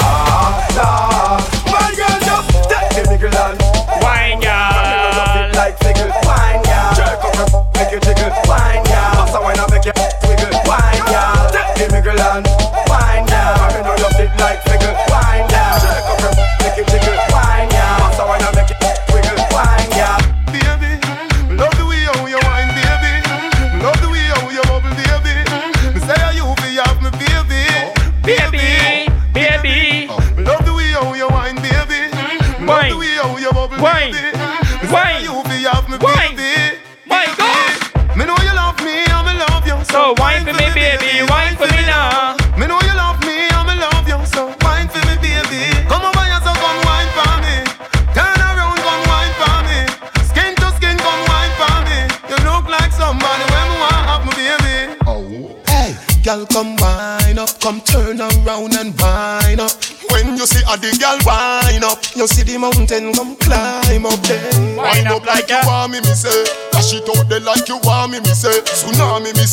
[0.77, 1.41] la.
[1.65, 3.57] My girl just take the middle and
[4.05, 5.49] wine, girl.
[5.57, 6.93] Like figgle, wine, girl.
[6.93, 9.17] Jerk up your make you jiggle, wine, girl.
[9.17, 9.97] Pass a wine and make you
[10.29, 11.41] wiggle, wine, girl.
[11.73, 12.45] Take the and
[12.85, 13.65] wine, girl.
[13.65, 15.73] I know you fit like figgle, wine, girl.
[15.81, 17.97] Jerk up your make you jiggle, wine, girl.
[17.97, 18.46] Pass wine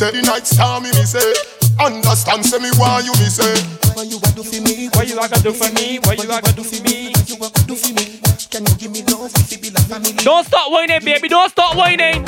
[0.05, 0.21] say.
[0.21, 1.33] The night star, me, me say.
[1.81, 3.55] Understand, say me why you, me say.
[3.95, 4.89] What you want do for me?
[4.93, 5.99] What you gonna do for me?
[6.03, 7.13] What you gonna do for me?
[7.15, 8.21] What you want do for me?
[8.51, 10.13] Can you give me love if it be like family?
[10.25, 11.29] Don't stop whining, baby.
[11.29, 12.25] Don't stop whining.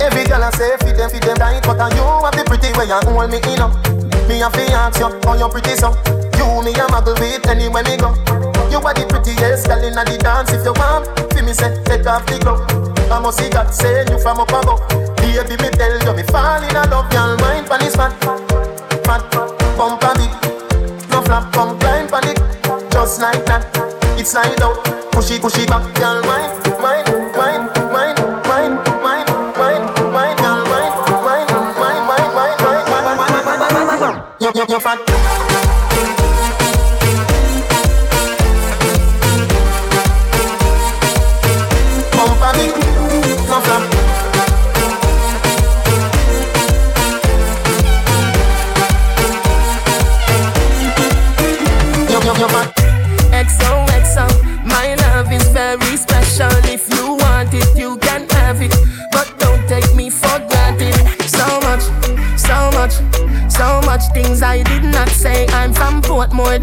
[0.00, 2.68] Every girl I say feed them, feed them right But are you have the pretty
[2.76, 3.72] way you hold me in up
[4.28, 5.88] Me a fi ask you, how you pretty so
[6.36, 8.12] You me a muggle with anywhere me go
[8.68, 12.06] You are the prettiest girl inna the dance If you want, fi me say, take
[12.06, 15.06] off the glove I must see God say you from up above.
[15.36, 18.12] Baby me tell you, me fall in love Y'all mind pan is fat,
[19.04, 19.22] fat,
[19.76, 20.32] bump a bit
[21.10, 22.38] No flap, come climb pan it.
[22.90, 23.66] Just like that,
[24.18, 24.82] it's slide out.
[25.12, 26.65] Push it, push it back, y'all mind,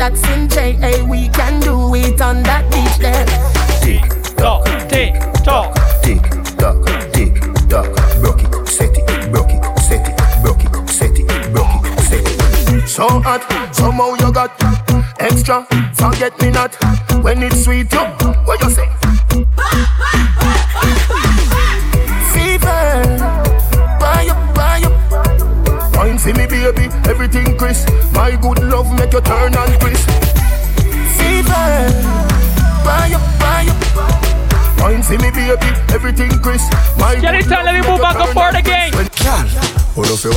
[0.04, 1.06] Portmore, that's in JA.
[1.06, 3.26] We can do it on that beach there.
[3.82, 6.22] Tick tock, tick tock, tick
[6.58, 7.34] tock, tick
[7.70, 7.88] tock.
[8.20, 12.26] Broke it, set it, broke it, set it, broke it, set it, broke it, set
[12.26, 12.88] it.
[12.88, 13.43] So hot,
[13.74, 14.51] somehow you got
[15.20, 15.66] extra.
[15.93, 16.76] Forget me not
[17.24, 17.91] when it's sweet.
[17.93, 18.12] You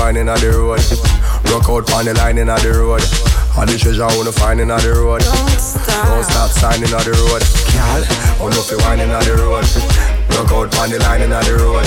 [0.07, 0.79] Who know fi wine inna the road?
[1.51, 3.03] Rock out pon the line inna the road.
[3.59, 5.19] All the treasure who know find inna the road.
[5.27, 7.43] Don't stop sign inna the road.
[7.75, 8.03] Girl,
[8.39, 9.67] who know fi wine inna the road?
[10.31, 11.83] Rock out pon the line inna the road.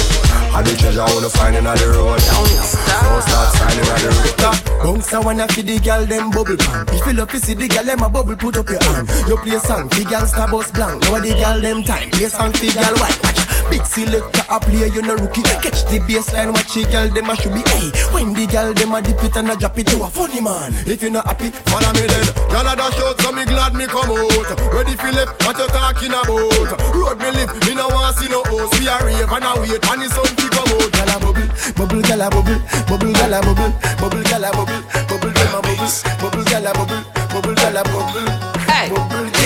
[0.52, 2.20] All the treasure who know find inna the road.
[2.20, 4.36] Don't stop sign inna the road.
[4.84, 6.84] Bounce a wanna fi the gal them bubble pan.
[6.92, 9.08] If you love to see the gal them a bubble, put up your hand.
[9.32, 11.08] You play song fi gal star bus blank.
[11.08, 12.12] Now the gal them time.
[12.12, 13.39] Play song fi gal white.
[13.70, 15.44] Big selector a play, you no rookie.
[15.62, 17.62] Catch the baseline, watch the girl them a should be.
[17.70, 20.42] Hey, when the girl them a dip it and a drop it, you a funny
[20.42, 20.74] man.
[20.86, 22.28] If you not happy, follow me then.
[22.50, 24.50] Y'all a dash out, so me glad me come out.
[24.74, 26.82] Ready left, what you talking about?
[26.94, 28.74] Road me live, me no want see no host.
[28.80, 30.90] We a rave and a wait, and sun to come out.
[30.90, 31.48] Gyal a bubble,
[31.78, 32.58] bubble, gyal a bubble,
[32.90, 36.72] bubble, gyal a bubble, bubble, gyal a bubble, bubble, them a bubble, bubble, gyal a
[36.74, 38.28] bubble, bubble, gyal a bubble.
[38.66, 38.90] Hey,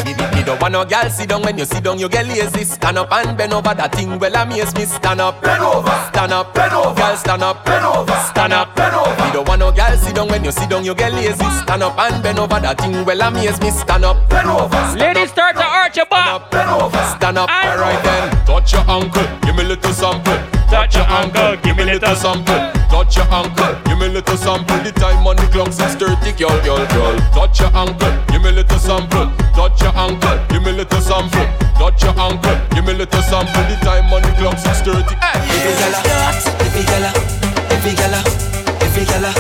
[0.06, 2.26] me, me, me don't want no girl sit down when you sit down you get
[2.26, 2.64] lazy.
[2.64, 3.74] Stand up and bend over.
[3.74, 4.86] That thing well amaze me.
[4.86, 5.94] Stand up, bend over.
[6.10, 6.96] Stand up, bend over.
[6.96, 8.16] Girl stand up, bend over.
[8.32, 9.24] Stand up, bend over.
[9.24, 11.46] Me don't want no girl sit down when you sit down you get lazy.
[11.62, 12.60] Stand up and bend over.
[12.60, 13.70] That thing well amaze me.
[13.70, 14.82] Stand up, bend over.
[14.98, 16.50] Ladies start to arch your back.
[16.50, 16.98] Bend over.
[17.18, 18.46] Stand up, alright then.
[18.46, 20.38] Touch your ankle, give me little sample.
[20.70, 22.73] Touch your ankle, give me little sample.
[22.94, 24.78] Touch your ankle, give me little sample.
[24.86, 27.18] The time on the clock 6:30, girl, girl, girl.
[27.34, 29.34] Touch your ankle, give me little sample.
[29.58, 31.48] Touch your ankle, give me little sample.
[31.74, 33.64] Touch your ankle, give me little sample.
[33.66, 35.18] The time on the clock 6:30.
[35.26, 36.00] Every gala,
[36.62, 37.12] every gala,
[37.74, 38.22] every gala,
[38.86, 39.32] every gala,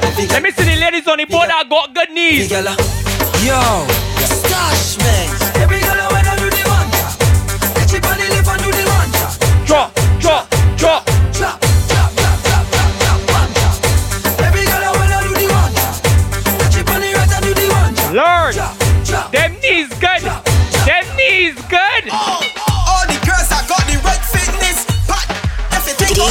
[0.00, 2.50] every Let me see the ladies on the board that got good knees.
[2.50, 3.60] Yo,
[4.32, 5.28] stash man.
[5.60, 6.88] Every gala when I do the one,
[7.76, 9.10] catch it on the and do the one.
[9.68, 10.48] Drop, drop,
[10.80, 11.04] drop.
[11.04, 11.23] Drop, drop,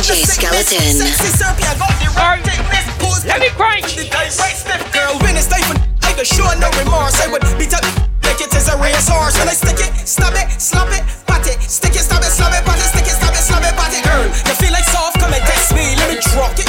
[0.03, 0.27] DJ.
[0.27, 0.99] Skeleton.
[0.99, 2.83] Sexy serpent got the right thickness.
[2.99, 3.95] Pose Let me crunch.
[3.95, 5.15] The guys right step, girl.
[5.23, 5.63] When it's time
[6.03, 7.15] I can show no remorse.
[7.23, 7.87] I would beat up
[8.27, 9.39] like it is a racehorse.
[9.39, 12.51] When I stick it, stab it, slap it, pat it, stick it, stab it, slap
[12.51, 14.27] it, pat it, stick it, stab it, slap it, pat it, girl.
[14.27, 15.23] You feel like soft?
[15.23, 15.95] Come and test me.
[15.95, 16.67] Let me drop it.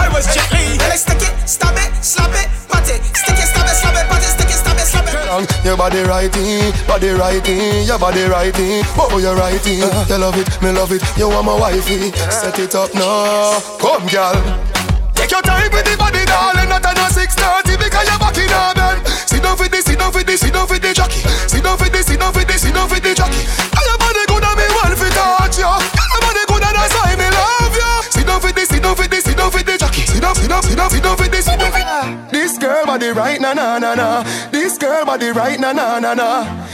[0.00, 0.64] I was gently.
[0.80, 3.43] When I stick it, stab it, slap it, pat it, stick it,
[5.42, 5.64] it, slap it.
[5.64, 5.64] Wrong.
[5.64, 8.82] Your body righty, body righty, your body righty.
[8.98, 9.74] Oh, you righty.
[9.74, 11.02] You love it, me love it.
[11.16, 12.12] You want my wifey.
[12.12, 13.58] Set it up now.
[13.78, 14.34] Come, girl.
[15.14, 16.68] Take your time with the body, darling.
[16.68, 19.06] Not on a 6:30 because you're back in a bed.
[19.26, 21.20] Sit down for this, sit down for this, sit down for the jockey.
[21.48, 23.42] Sit down for this, sit down for this, sit down for the jockey.
[23.74, 25.64] And your body good and me want fi touch you.
[25.64, 27.90] And your body good and that's why me love you.
[28.10, 30.04] Sit down for this, sit down for this, sit down for the jockey.
[30.06, 31.33] Sit down, sit down, sit down, sit down for this, sit down for this
[32.64, 34.22] girl body right na na na na.
[34.50, 36.28] This girl body right na na na na.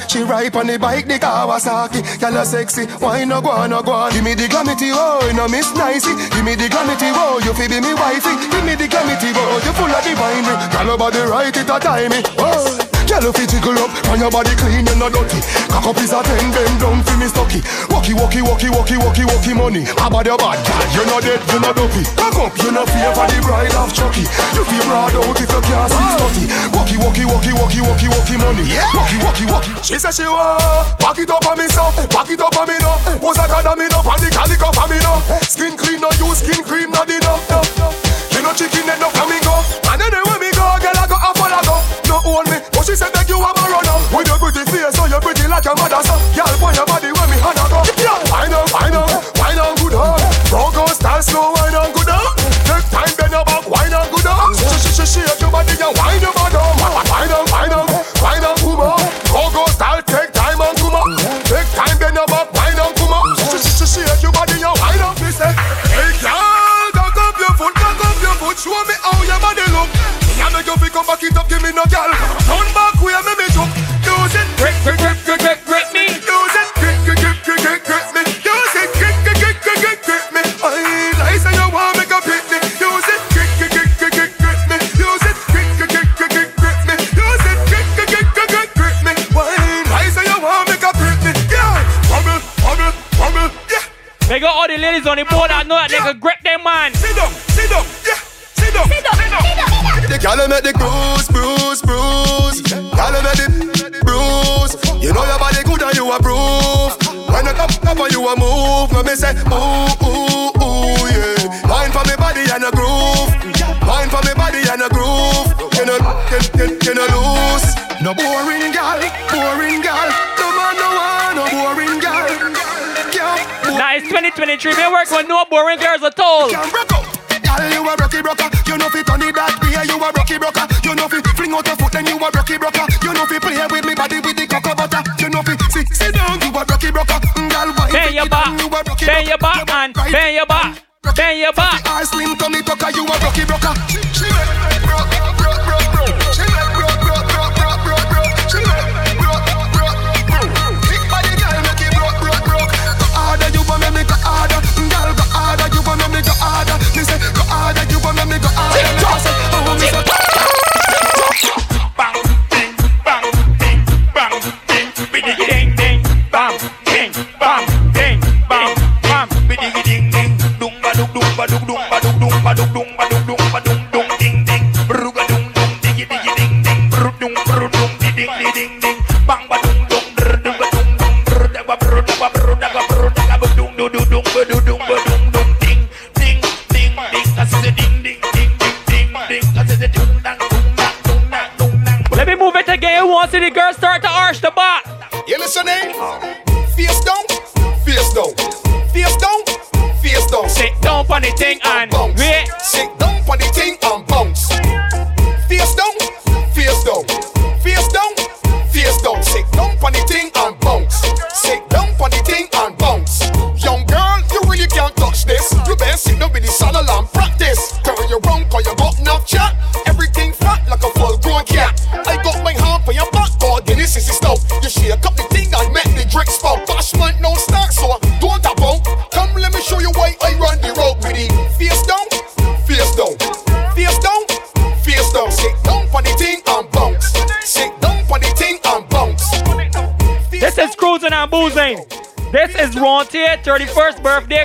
[0.06, 2.20] She ride on the bike the Kawasaki.
[2.20, 4.12] Girl a sexy, why no go on, no go on.
[4.12, 6.14] Give me the glamity, oh, you know miss nicey.
[6.30, 8.34] Give me the glamity, oh, you fi be me wifey.
[8.52, 10.56] Give me the glamity, oh, you full of the winery.
[10.72, 12.22] Girl body right it a time me.
[12.38, 12.89] Oh.
[13.10, 15.42] Girl, you jiggle up, and your body clean, you're not dirty.
[15.66, 17.58] Cock up is a ten, bend down for me stocky.
[17.90, 19.82] Walkie, walkie, walkie, walkie, walkie, walkie money.
[19.98, 20.78] How about your bad girl?
[20.94, 22.06] You're not dead, you're not dopey.
[22.14, 24.30] Cock up, you're not fear for the bride of Chucky.
[24.54, 26.44] You feel broad out if you can't see slutty.
[26.70, 28.62] Walkie, walkie, walkie, walkie, walkie, walkie money.
[28.94, 29.74] Walkie, walkie, walkie.
[29.82, 30.62] She said she want
[31.02, 32.94] back it up on me so, back it up on me no.
[33.18, 35.18] Pose a card on me no, and the calico for me no.
[35.42, 37.42] Skin clean, no use skin cream, not enough.
[37.50, 37.90] No, no.
[38.30, 39.58] You know chicken come me go,
[39.90, 41.76] and when me go, girl I go I go.
[42.06, 43.96] No own me, but she said that you have a runner.
[44.08, 46.00] With your pretty face, so you're pretty like your mother.
[46.00, 47.09] So, girl, point your body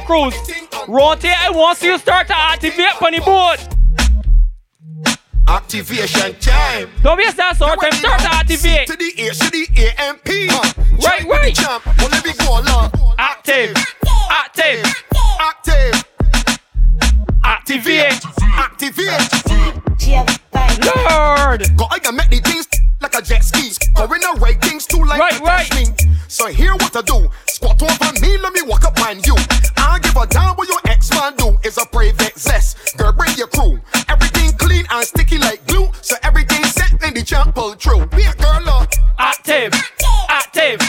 [0.06, 0.36] cruise.
[0.88, 3.60] I want you start to activate on the board.
[5.48, 6.90] Activation time.
[7.04, 7.92] Don't waste that sort time.
[7.94, 8.88] Start to activate.
[8.88, 10.28] To the A, to the AMP.
[11.04, 11.56] Right, right.
[11.56, 12.92] Champ, well, let me go along.
[13.18, 13.76] Active,
[14.30, 14.86] active,
[15.40, 16.04] active.
[17.44, 18.26] Activate.
[18.42, 19.22] Activate.
[20.86, 21.78] Lord.
[21.78, 22.68] Go, I can make the things
[23.02, 23.72] like a jet ski.
[23.96, 26.02] Going the right things too like Right, right.
[26.28, 27.30] So here what to do.
[27.48, 29.36] Squat over me, let me walk up on you.
[30.16, 31.58] Give a damn what your ex-man do.
[31.66, 32.98] Is a private zest.
[32.98, 33.82] Girl, bring your crew.
[34.08, 35.90] Everything clean and sticky like glue.
[36.02, 38.06] So everything set when the champ pull through.
[38.08, 38.94] Be a girl up.
[39.20, 39.74] Active,
[40.30, 40.80] active.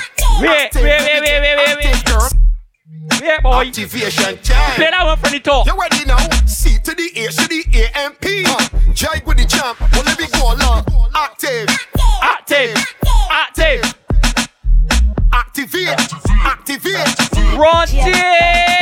[0.41, 3.21] Wait, wait, wait, wait, wait, wait, wait.
[3.21, 3.67] Yeah, boy.
[3.67, 4.75] Activation time.
[4.77, 5.67] Play that one from the top.
[5.67, 6.19] You ready now?
[6.47, 8.25] C to the A, to the AMP.
[8.47, 8.93] Huh.
[8.93, 9.81] Jig with the champ.
[9.93, 10.85] Well, let me go along.
[11.17, 11.67] Active.
[12.23, 12.77] Active,
[13.31, 13.95] active.
[15.33, 15.99] Activate.
[16.45, 17.59] Activate.
[17.59, 18.76] Rontier.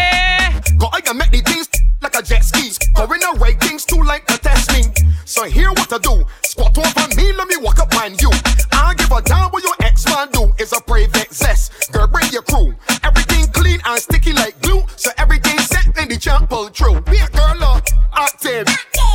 [3.04, 4.82] Going the right things too like to test me.
[5.26, 6.24] So here what to do.
[6.42, 8.30] Squat over me, let me walk up on you.
[8.72, 10.54] I give a damn what your ex-man do.
[10.58, 11.92] Is a private zest.
[11.92, 12.74] Girl, bring your crew.
[13.02, 14.82] Everything clean and sticky like glue.
[14.96, 17.02] So everything set when the champ pull through.
[17.02, 17.84] Be a girl up.
[18.14, 18.66] Active.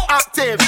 [0.07, 0.59] Active.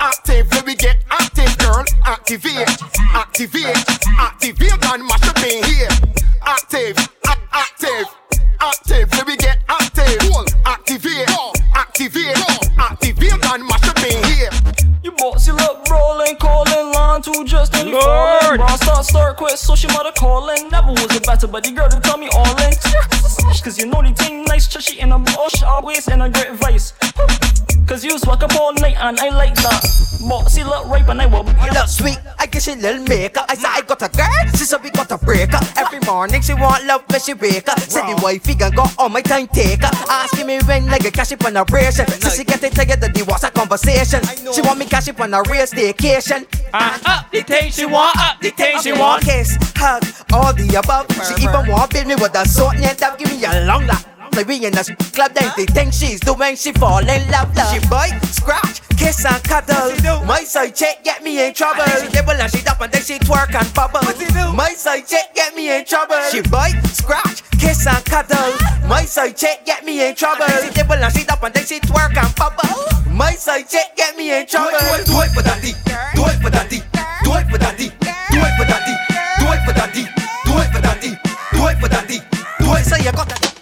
[0.00, 0.50] Active.
[0.50, 1.84] Let me get active, girl.
[2.04, 2.66] Activate.
[3.14, 3.76] Activate.
[4.18, 5.94] Activate and mash up in here.
[6.42, 6.98] Active.
[7.24, 8.06] Active.
[8.58, 9.12] Active.
[9.12, 10.18] Let me get active.
[10.66, 11.30] Activate.
[11.76, 12.63] Activate
[17.24, 18.56] to just any Lord.
[18.56, 20.68] Bra start, start, quit, so she mother calling.
[20.70, 22.74] Never was a better, but the girl to tell me all in.
[23.64, 26.92] Cause you know the thing nice, chushy in a bush, always in a great vice.
[27.86, 29.82] Cause you walk up all night and I like that.
[30.26, 33.44] Bossy look ripe and I will Look sweet, I guess she little maker.
[33.46, 35.60] I said I got a girl, she said we got a breaker.
[35.76, 37.78] Every morning she want love when she wake up.
[37.78, 39.90] Said the wifey gon' go on my time Take taker.
[40.08, 42.06] Asking me when like a cash up on a ration.
[42.08, 44.22] So she get it tired that the was a conversation.
[44.52, 46.46] She want me cash up on a real staycation.
[46.72, 49.22] And up the thing she want, up the thing she want.
[49.24, 51.06] Kiss, hug, all the above.
[51.28, 54.13] She even want build me with a sword and that give me a long lap.
[54.34, 54.82] Like we in a
[55.14, 57.72] club, then they think she's doing, she fall in love, love.
[57.72, 59.94] She bite, scratch, kiss and cuddle.
[60.26, 61.84] My side chick get me in trouble.
[61.84, 64.02] She nibble and she up and then she twerk and bubble.
[64.52, 66.18] My side chick get me in trouble.
[66.32, 68.54] She bite, scratch, kiss and cuddle.
[68.88, 70.46] My side chick get me in trouble.
[70.48, 72.74] She nibble and she up and then she twerk and bubble.
[73.08, 74.70] My side chick get me in trouble.
[74.70, 75.72] Do it, do it for daddy.
[76.16, 76.82] Do it for daddy.
[77.22, 77.86] Do it for daddy.
[77.86, 78.98] Do it for daddy.
[79.38, 80.04] Do it for daddy.
[80.44, 81.10] Do it for daddy.
[81.54, 82.18] Do it for daddy.
[82.58, 82.84] Do it.
[82.84, 83.53] So you got that.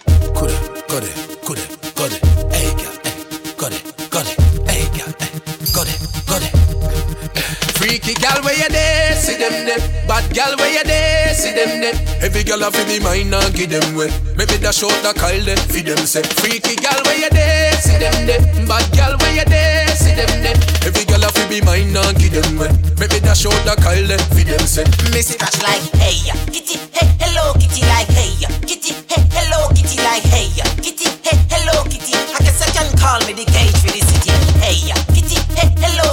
[8.13, 9.81] Freaky gal where you there, see them there.
[10.07, 11.97] Bad gal where you there, see them there.
[12.21, 14.13] Every gal have be mine and give them way.
[14.37, 16.21] Maybe that short that call them, feed them say.
[16.21, 18.45] Freaky gal where you there, see them there.
[18.69, 20.61] Bad gal where you there, see them there.
[20.85, 22.69] Every gal have be mine and give them way.
[23.01, 24.85] Maybe that short that call them, feed them say.
[25.17, 26.21] Missy Crash like hey
[26.53, 28.37] kitty hey hello kitty like hey
[28.69, 30.53] kitty hey hello kitty like hey
[30.85, 32.13] kitty hey hello kitty.
[32.13, 34.37] I guess I can call me the cage for the city.
[34.61, 36.13] Hey kitty hey hello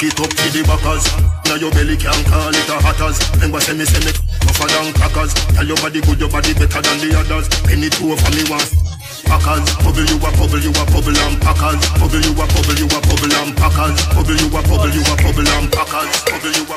[0.00, 1.04] Cock it up to the backers.
[1.44, 3.20] Now your belly can call it a hatters.
[3.36, 5.36] Remember say me say me tougher than crackers.
[5.52, 7.52] Tell your body good, your body better than the others.
[7.68, 8.72] Penny two for me once.
[9.28, 11.84] Packers, bubble you a bubble, you a bubble and packers.
[12.00, 13.96] Bubble you a bubble, you a bubble and packers.
[14.16, 16.12] Bubble you a bubble, you a bubble and packers.
[16.32, 16.76] Bubble you a.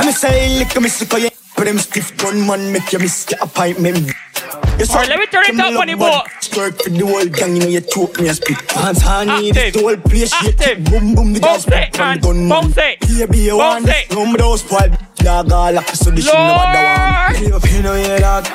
[0.00, 1.28] I'm say lick me sick of you.
[1.60, 4.16] But them stiff gun man make you miss your appointment.
[4.90, 6.24] Alright, oh, let me turn it up on the boat.
[6.40, 8.58] Twerk for the whole gang, you know you choke me a spit.
[8.72, 9.74] Hands honey, Active.
[9.74, 10.32] the whole place.
[10.32, 10.84] Active.
[10.84, 13.00] Boom boom, the girls it from and gun it.
[13.00, 14.06] Baby, you want this?
[14.10, 14.14] it.
[14.14, 14.96] Number those spoiled.
[15.16, 17.44] Dog all like so the shit no matter one.
[17.44, 18.48] Leave up, you know you that.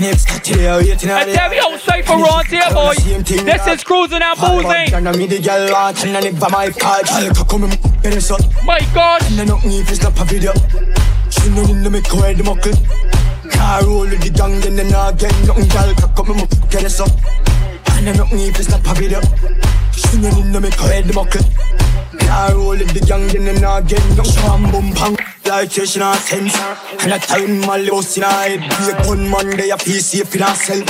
[0.00, 2.94] Next today, I waiting I tell you outside for round here, boy.
[2.94, 4.94] This is cruising and boozing.
[4.94, 7.06] And I meet the girl watch and I never my card.
[7.06, 8.40] Girl, can come and get us up.
[8.64, 9.22] My God.
[9.32, 10.52] And I don't need to snap a video.
[11.30, 12.76] She know in the make her the muckle.
[13.52, 15.68] Car roll with the gang, then then again nothing.
[15.68, 17.10] Girl, can come and get us up.
[17.96, 19.20] And I don't need to snap a video.
[19.92, 21.44] She know in the make her the muckle.
[22.26, 24.32] Car roll with the gang, then then get nothing.
[24.32, 25.16] Sham boom bang.
[25.50, 26.56] Like you should not sense
[27.02, 30.32] And a time my loss in a head Be a gunman, they a feel safe
[30.36, 30.84] in cell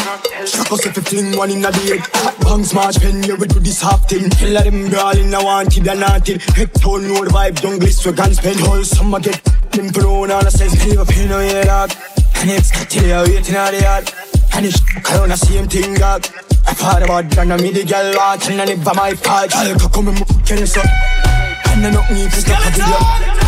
[0.45, 2.03] Shock us if you fling one in a bed
[2.41, 5.89] Bang smash pen, you will do this half thing Hell of them brawling, I wanted
[5.89, 9.41] and wanted Head tone, the vibe, jungle is for guns Spend whole summer get
[9.73, 11.93] them prone on a sense Leave a pain on your dog
[12.37, 14.13] And it's got till you're waiting on the yard
[14.55, 16.27] And it's around the same thing, dog
[16.67, 19.79] I thought about that, and me the girl watch And I never my fault Girl,
[19.79, 20.87] can come and move, get us up
[21.71, 23.41] And I don't need to stop a video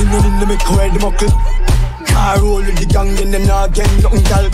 [0.00, 1.28] she know in the make her the muckle.
[2.06, 4.48] Car roll with the gang and then again nothing gal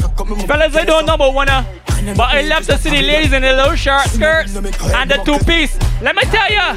[0.47, 3.43] Fellas, I don't know about wanna, uh, but I love to see the ladies in
[3.43, 5.79] the little short skirts and the two piece.
[6.03, 6.75] Let me tell ya.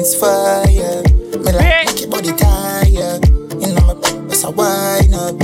[0.00, 1.02] It's fire.
[1.42, 3.28] Me like make your body tired.
[3.58, 3.94] You know my
[4.30, 5.34] it's a wine up.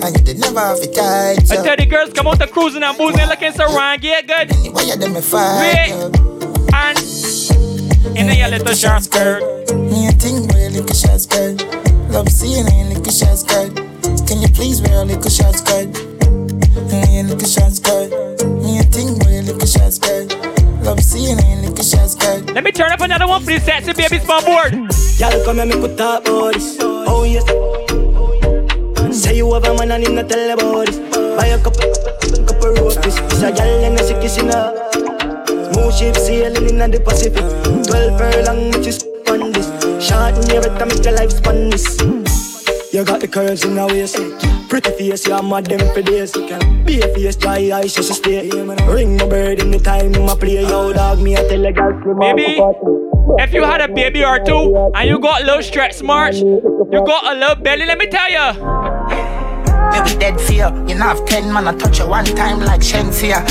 [0.00, 1.44] And you never have it tight.
[1.52, 4.50] I tell the girls come out the cruising and boozing looking so wrong, get good.
[4.72, 6.10] Why you them me fire?
[6.72, 6.98] And
[8.16, 9.42] in a little short skirt.
[9.76, 11.60] Me a thing a little short skirt.
[12.08, 13.76] Love seeing a little short skirt.
[14.26, 15.92] Can you please wear a little short skirt?
[16.88, 18.08] Me a little short skirt.
[18.64, 20.49] Me a thing a little short skirt.
[20.82, 22.54] Love seeing a little short skirt.
[22.54, 24.72] Let me turn up another one for these sexy babies on board.
[25.18, 26.76] Y'all come here, me put talk about this.
[26.80, 27.44] Oh yes.
[29.14, 30.98] Say you have a man and him not tell about this.
[31.36, 31.92] Buy a couple,
[32.46, 33.18] couple roses.
[33.18, 34.72] It's a gal and a sick kissing her.
[35.72, 37.44] Smooth ship sailing in the Pacific.
[37.86, 39.68] Twelve furlong, which is on this.
[40.02, 42.39] Short in your to make your life span this.
[42.92, 44.16] You got the curves in the waist.
[44.68, 46.32] Pretty face, you're mad them for days.
[46.32, 48.50] Be a face, dry eyes, just stay.
[48.50, 50.60] Ring my bird in the time, my play.
[50.60, 52.58] Yo, dog, me, I tell a girl, slim Baby,
[53.38, 57.04] if you had a baby or two and you got a little stretch march, you
[57.06, 58.54] got a little belly, let me tell ya.
[59.92, 60.68] Me we dead fear.
[60.88, 63.46] You know have ten man, I touch you one time like Shensia.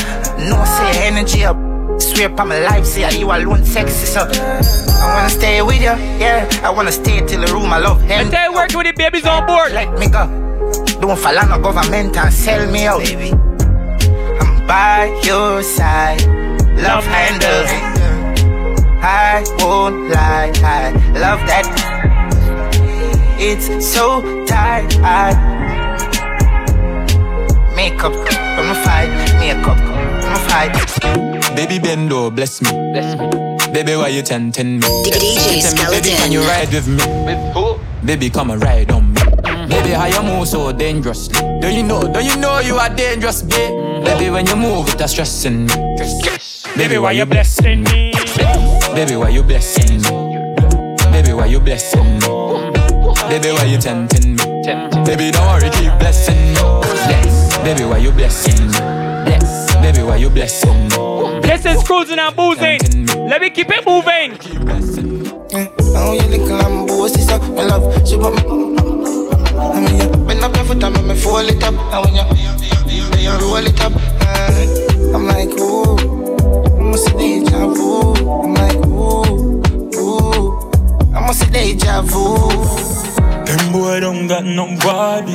[0.50, 1.69] No say energy up.
[2.00, 6.48] Swear upon my life, say you alone sexy, so I wanna stay with you, yeah.
[6.64, 8.28] I wanna stay till the room I love him.
[8.28, 9.72] I tell you, working with the babies on board.
[9.72, 10.28] Let me go.
[11.02, 13.32] Don't fall on no government and sell me out, baby.
[13.32, 16.22] I'm by your side.
[16.78, 17.70] Love handles.
[19.02, 21.66] I won't lie, I love that.
[23.40, 24.90] It's so tight.
[27.76, 29.78] Makeup, from a fight, makeup,
[30.50, 31.56] from a fight.
[31.56, 32.70] Baby Bendo, bless me.
[32.92, 33.28] Bless me.
[33.74, 34.88] Baby, why you tempting me?
[35.06, 36.18] DJ Tell me, Baby, Skeleton.
[36.18, 37.04] can you ride with me?
[37.26, 37.80] With who?
[38.06, 39.22] Baby, come and ride on me.
[39.70, 41.34] Baby, how you move so dangerously?
[41.60, 42.02] Do you know?
[42.12, 44.04] Do you know you are dangerous, babe?
[44.04, 45.98] Baby, when you move, it's stressing me.
[46.76, 48.14] Baby, why you blessing me?
[48.96, 50.56] Baby, why you blessing me?
[51.12, 52.72] Baby, why you blessing me?
[53.30, 54.46] Baby, why you tempting me?
[55.06, 57.64] Baby, don't worry, keep blessing me.
[57.64, 58.89] Baby, why you blessing me?
[59.82, 59.96] Yes.
[59.96, 61.40] Baby, why you blessing me?
[61.42, 62.80] This is cruising and boozing.
[63.30, 64.38] Let me keep it moving.
[65.96, 68.42] Oh, you little and bossy, so my love, she put me.
[69.58, 71.74] I mean, you bend up your foot and make me fall it up.
[71.74, 72.24] And when you,
[73.20, 73.94] you roll it up,
[75.14, 75.98] I'm like, ooh,
[76.78, 78.14] I must see deja vu.
[78.14, 79.62] I'm like, ooh,
[79.98, 80.72] ooh,
[81.16, 82.99] I must see deja vu.
[83.50, 85.34] Them boy don't got no body.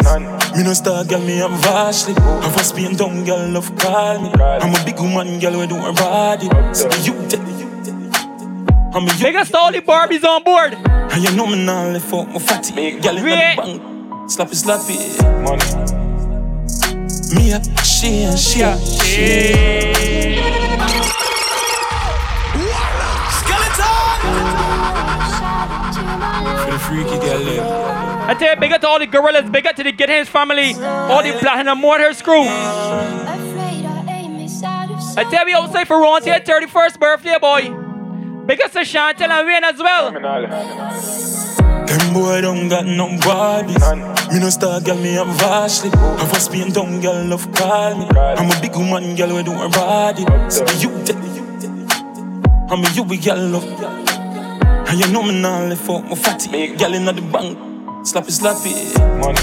[0.57, 2.15] Me no star girl, me have Ashley.
[2.15, 4.31] Have a Spain down girl, love call me.
[4.39, 6.49] I'm a big woman, girl, we do her body.
[6.73, 7.43] So you tell
[8.95, 9.25] I'm a you.
[9.25, 10.75] Biggest all the Barbies on board.
[10.75, 13.01] And you know me now left out my fatty.
[13.01, 13.83] Girl in the bank,
[14.31, 14.99] slappy slappy.
[17.35, 20.64] Me up, she and she up, she.
[26.35, 27.61] For the freaky girl.
[28.27, 30.29] I tell you, big up to all the gorillas, big up to the Get Hands
[30.29, 32.45] family, all the Platinum Mortars crew.
[35.17, 37.71] I tell you, outside for Ron's here, 31st birthday, boy.
[38.47, 40.11] Big up to Chantel and Wayne as well.
[41.87, 43.75] Them boy don't got no body.
[44.33, 45.91] Me no star girl, me have Ashley.
[45.91, 48.07] Have a Spain down girl, love call me.
[48.17, 50.25] I'm a big woman, girl, we do her body.
[50.51, 51.17] So you tell
[52.71, 54.04] I'm a you, we girl, love.
[54.87, 56.77] And you know me now left out my fatty.
[56.77, 57.59] Girl in the bank,
[58.05, 58.75] slappy slappy.
[59.19, 59.41] Money.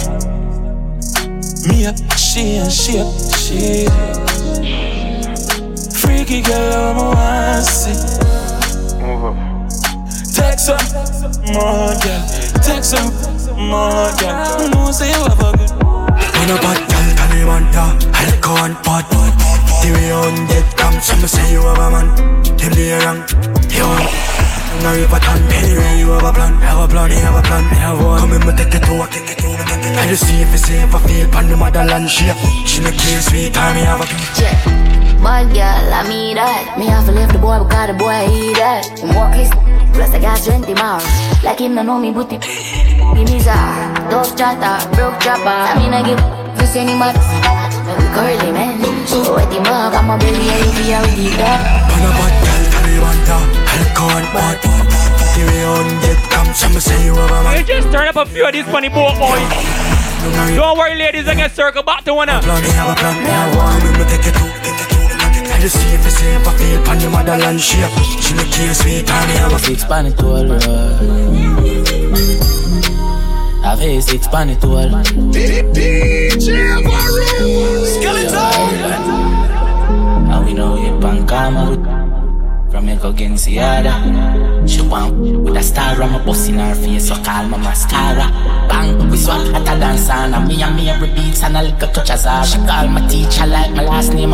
[1.68, 3.88] Me up, she and she up, she.
[6.00, 7.98] Freaky girl, I'm a want see.
[9.02, 9.36] Move up.
[10.34, 10.80] Text her,
[11.54, 12.22] more girl.
[12.64, 13.04] Text her,
[13.58, 14.62] more, girl.
[14.62, 15.72] You know, say you have a good.
[15.72, 19.06] On a bad girl, Calimanta, alcohol and pot.
[19.82, 22.08] The way on get come, some say you have a man.
[22.58, 23.26] Them they wrong,
[23.70, 24.61] you want.
[24.80, 27.63] Now you put on anyway, you have a plan, have a plan, have a plan,
[27.76, 28.19] have one.
[28.19, 29.99] Come in, me take it to, take it to, take it to.
[29.99, 32.09] I just see if it's safe, I feel pan the motherland.
[32.09, 32.26] She,
[32.65, 34.07] she make clear sweet, time me have a
[34.41, 34.82] Yeah.
[35.22, 36.80] Bad girl, I mean that.
[36.80, 38.89] Me have to leave the boy because the boy eat that.
[39.13, 39.53] Walk his
[39.93, 41.05] plus I got 20 miles.
[41.43, 43.93] Like him, no know me, but it give me czar.
[44.09, 45.45] Dog chatter, broke chopper.
[45.45, 46.17] I mean, I give
[46.57, 47.13] this any man.
[48.17, 48.82] Curly man.
[49.05, 52.51] So wet him up, I'm a belly, I be a with that.
[54.02, 54.58] Alcohol and pot.
[55.36, 57.58] The way on get come, some say you have a man.
[57.58, 59.47] You just turn up a few of these funny boat boys.
[60.56, 63.18] Don't worry, ladies, I can circle back to one of Plan, me have a plan,
[63.24, 63.80] me have one.
[63.80, 64.97] Come in, me take it to, take it to.
[65.54, 67.62] I see if it's safe, I feel pan the motherland.
[67.62, 67.78] She,
[68.22, 70.62] she make clear sweet, time me have a Six pan it all road.
[73.64, 74.89] I've had six pan it all.
[75.32, 75.72] DJ
[80.32, 81.91] And we know it pan karma with
[82.82, 84.67] From against the other.
[84.67, 88.25] She want with a star on my bus in her face So call my mascara.
[88.67, 91.89] Bang, we swap hotter than sun And me and me every beats and a little
[91.89, 94.32] touch as her She call my teacher like my last name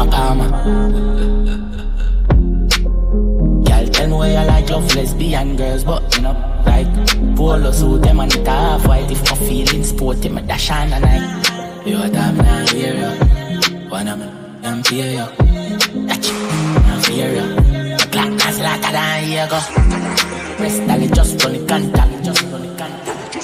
[3.91, 8.21] tell me why you like love lesbian girls But you know, like Polo suit them
[8.21, 9.11] and it half white.
[9.11, 11.85] If my feelings sporty, me dash on a night.
[11.85, 14.21] You a damn now hear you One of
[14.63, 15.27] I'm fear you,
[16.07, 17.66] I'm fear you
[18.67, 19.59] My clock has later than here go
[20.61, 23.35] Rest dolly just run the contact Just run the contact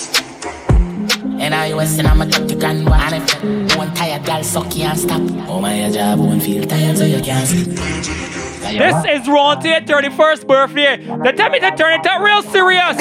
[1.41, 4.75] And I was in I'm a 30 grand boy And if one tired girl suck
[4.75, 9.27] you and stop Oh my job won't feel tired so you can't sleep This is
[9.29, 10.97] Ronte 31st birthday.
[10.97, 12.97] The time is to turn it up real serious.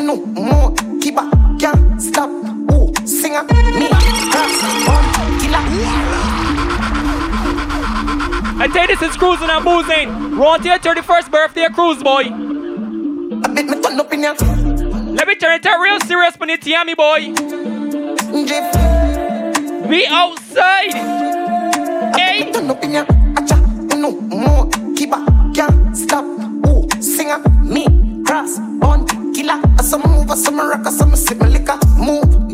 [0.00, 2.30] No more, keep up, can't stop.
[2.72, 3.88] Ooh, singer, me.
[8.58, 10.08] I tell you, this is cruising and boozing.
[10.38, 12.24] Ronte 31st birthday cruise boy.
[15.14, 17.32] Let me turn it up real serious for the Tiami boy.
[19.88, 20.94] We outside.
[22.16, 22.42] Hey.
[22.42, 22.56] Eh?
[25.56, 26.24] Can't stop.
[26.66, 27.86] Ooh, singer, me,
[28.24, 29.58] cross, on, killer.
[29.82, 31.78] Some move, some rock, some sip liquor.
[31.96, 32.45] Move,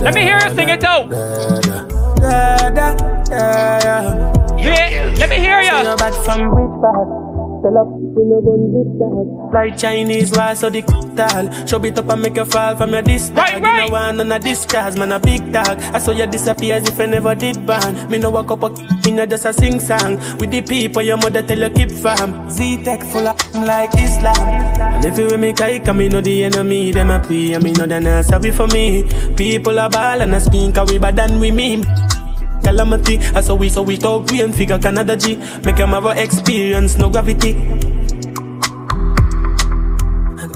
[0.00, 1.10] Let me hear you sing it out.
[4.58, 5.60] Yeah, let me hear
[8.18, 9.50] you.
[9.52, 11.66] Like Chinese rice or the tall.
[11.66, 13.32] Show it up and make you fall from your disc.
[13.34, 13.84] Right, right.
[13.84, 15.80] You know one on a discharge, man a big dog.
[15.94, 18.10] I saw you disappear as if I never did ban.
[18.10, 18.68] Me no walk up a
[19.04, 20.16] me no just a sing song.
[20.38, 22.50] With the people your mother tell you keep fam.
[22.50, 24.36] Z-Tech full of like Islam.
[24.36, 27.54] And if you with me kike, me know the enemy, them a pay.
[27.54, 29.04] And me know they not sorry for me.
[29.36, 31.84] People are ball and a skin, cause we bad than we mean.
[32.62, 35.36] Calamity, I saw we so we talk we and figure Canada G.
[35.64, 37.77] Make them have a experience, no gravity.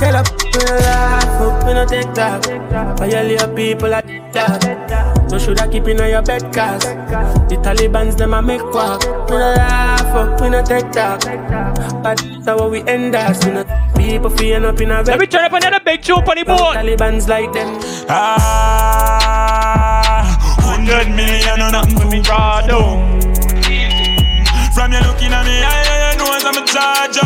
[0.03, 2.47] And tell up, we no laugh, up, we no take that.
[2.99, 5.31] Violate people at that.
[5.31, 9.05] So should I keep in on your bed, cause the Taliban's them a make walk.
[9.31, 11.25] We no laugh, up, we no take that.
[12.03, 13.45] But that's how we end us.
[13.45, 13.65] We no
[13.97, 15.07] people feeling up in a bed.
[15.07, 16.77] Let me turn up another big tune on the board.
[16.77, 17.79] Taliban's like them.
[18.09, 18.27] Ah,
[20.61, 23.21] hundred million or nothing for me draw down.
[24.75, 27.19] From you looking at me, I, I know I'm a charge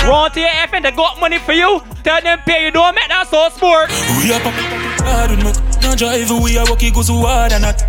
[0.00, 0.40] drink to.
[0.40, 1.80] Ronte FN, they got money for you.
[2.02, 3.90] Tell them pay you, don't make that so sport.
[4.18, 4.42] We up
[5.04, 7.82] hard with me, no drive, we are walking go so hard and not.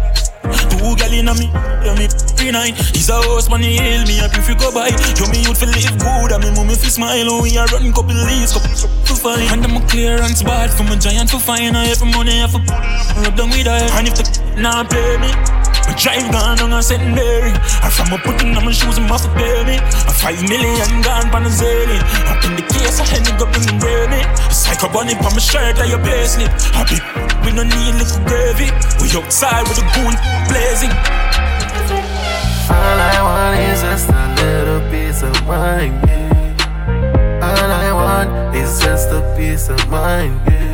[0.72, 1.46] Two gal in me,
[1.86, 2.74] yeah me three nine.
[2.74, 4.90] He's a horse man, he hail me up if you go by.
[5.16, 7.42] Yo me youth fi live good, and me mummy fi smile.
[7.42, 9.48] We a run couple leaves, couple to fine.
[9.54, 11.76] And them a clearance bad from a giant to fine.
[11.76, 13.88] I have money, I have rub down with her.
[13.94, 14.26] And if the
[14.58, 15.61] nah play me.
[15.92, 17.04] I drive gone on a St.
[17.04, 17.52] Mary.
[17.84, 19.76] I from a putting on my shoes and my foot baby.
[20.08, 22.00] A five million gone pan a zillion.
[22.32, 24.24] Up in the case, I had to go bring the baby.
[24.48, 26.48] Psycho bunny on my shirt like your payslip.
[26.72, 26.96] Happy,
[27.44, 28.72] we no need little gravy.
[29.04, 30.16] We outside with the goon
[30.48, 30.96] blazing.
[32.72, 37.44] All I want is just a little piece of mind, yeah.
[37.44, 40.72] All I want is just a piece of mind, yeah.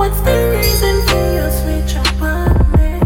[0.00, 2.96] What's the reason for your switch up on me?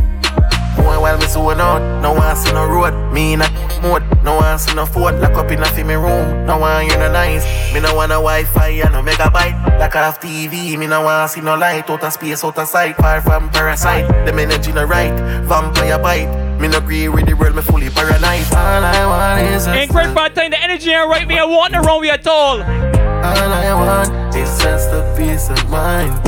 [0.81, 2.95] One while me sold out, no one see no road.
[3.13, 3.51] Me in a
[3.83, 5.19] mode, no one see no food.
[5.19, 7.43] Lock up in a me room, no one you no nice.
[7.75, 9.77] Me no want no WiFi and no megabyte.
[9.81, 11.91] Like off TV, me no want see no light.
[11.91, 14.07] Out of space, out of sight, far from parasite.
[14.25, 16.61] Them energy no right, vampire bite.
[16.61, 18.47] Me no agree with the world, me fully paranoid.
[18.55, 21.45] All I want is a Ain't great bad time, the energy ain't right, me I
[21.45, 22.63] want no wrong with at all.
[22.63, 26.21] All I want is just a peace of mind.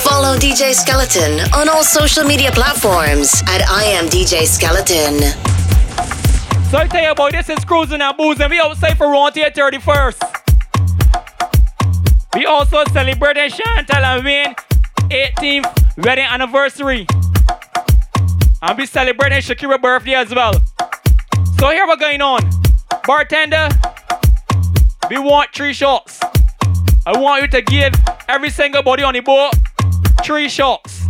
[0.00, 5.20] Follow DJ Skeleton on all social media platforms at I am DJ Skeleton.
[6.70, 8.48] So I tell you about this is cruising and boozing.
[8.48, 10.42] We outside for Rontier 31st.
[12.34, 14.54] We also celebrating Chantal and Wayne
[15.10, 17.06] 18th wedding anniversary.
[18.62, 20.52] And we celebrating Shakira's birthday as well.
[21.58, 22.48] So here we're going on.
[23.04, 23.68] Bartender,
[25.10, 26.20] we want three shots.
[27.04, 27.92] I want you to give
[28.28, 29.52] every single body on the boat
[30.22, 31.08] three shots.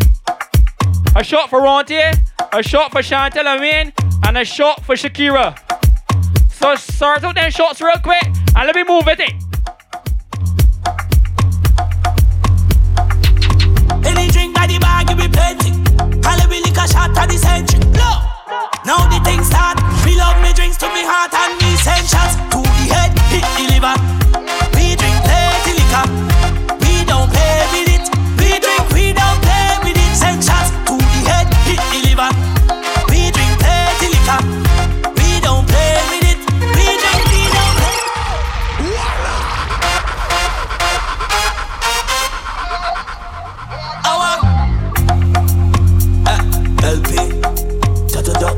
[1.14, 2.12] A shot for Rontier,
[2.54, 3.92] a shot for Chantel Wayne,
[4.26, 5.58] and a shot for Shakira.
[6.50, 9.32] So start out them shots real quick and let me move with it.
[14.06, 15.81] Any drink by the bar, give me plenty.
[16.22, 17.80] Call me liquor shot at the century.
[17.92, 18.20] Look,
[18.86, 19.78] now the thing start.
[20.06, 23.64] Me love me drinks to me heart and me shots to the head, hit the
[23.74, 23.96] liver.
[24.74, 26.31] We drink plenty liquor.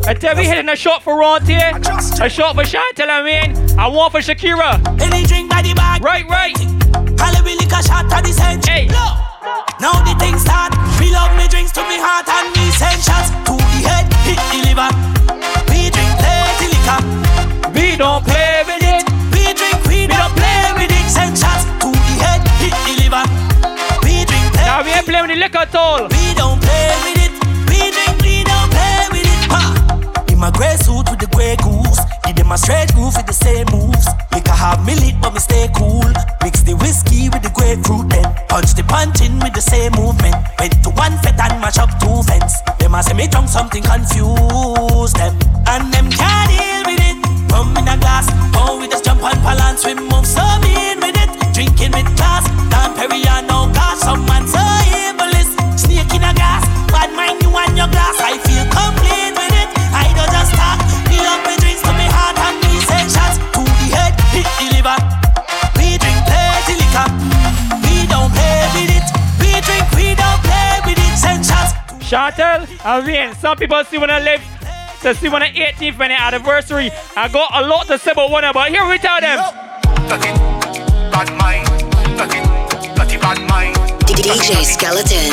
[0.07, 1.73] I tell you, hitting a shot for Rontier,
[2.21, 4.77] a shot for Chantal I mean, and one for Shakira.
[5.01, 6.05] Any drink by the bag.
[6.05, 6.55] Right, right.
[7.45, 8.89] Me liquor shot at the century.
[8.89, 9.17] Look,
[9.77, 10.73] now the things start.
[10.97, 14.41] We love me drinks to me heart and me send shots to the head, hit
[14.49, 14.89] the liver.
[15.69, 17.01] We drink plenty liquor.
[17.77, 19.05] We don't play with it.
[19.37, 21.05] We drink, we don't play with it.
[21.13, 23.25] Send shots to the head, hit the liver.
[24.01, 24.73] We drink plenty.
[24.73, 26.09] Now we ain't playing with the liquor at all.
[26.09, 27.14] We don't play with it.
[30.45, 32.05] My grey suit with the grey goose.
[32.29, 34.05] Give them a straight groove with the same moves.
[34.29, 36.05] Liquor have me lit, but me stay cool.
[36.45, 40.37] Mix the whiskey with the grapefruit, then punch the punch in with the same movement.
[40.61, 42.61] Went to one fet and mash up two fence.
[42.77, 45.33] Them a say me drunk something confuse them,
[45.65, 47.17] and them can't deal with it.
[47.49, 48.29] Rum in a glass,
[48.61, 51.33] oh we just jump on balance, we move so mean with it.
[51.57, 54.45] Drinking with class, Dom Perignon, no gosh, some man
[72.15, 72.37] shots.
[72.37, 74.43] Chantal and Wayne, some people see when I live
[75.03, 76.91] to see when the 18th wedding anniversary.
[77.17, 79.39] I got a lot to say about one, but here we tell them.
[81.11, 81.67] Bad mind,
[82.17, 82.41] dirty,
[82.95, 83.77] dirty bad mind.
[84.07, 85.31] DJ Skeleton.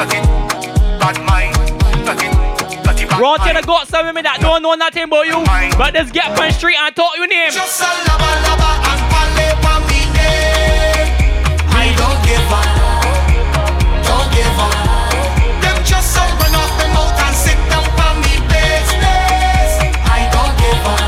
[0.00, 0.16] Dirty,
[0.96, 1.52] bad mind,
[2.08, 2.32] dirty,
[2.80, 5.44] dirty bad Rontier I got some women that don't know nothing about you,
[5.76, 7.52] but just get on street and talk your name.
[7.52, 10.00] Just a lava lava and pale pam me.
[11.68, 12.64] I don't give up.
[14.08, 14.72] Don't give up.
[15.60, 19.84] Them just a run off them out and sit down for me business.
[20.08, 21.04] I don't give up.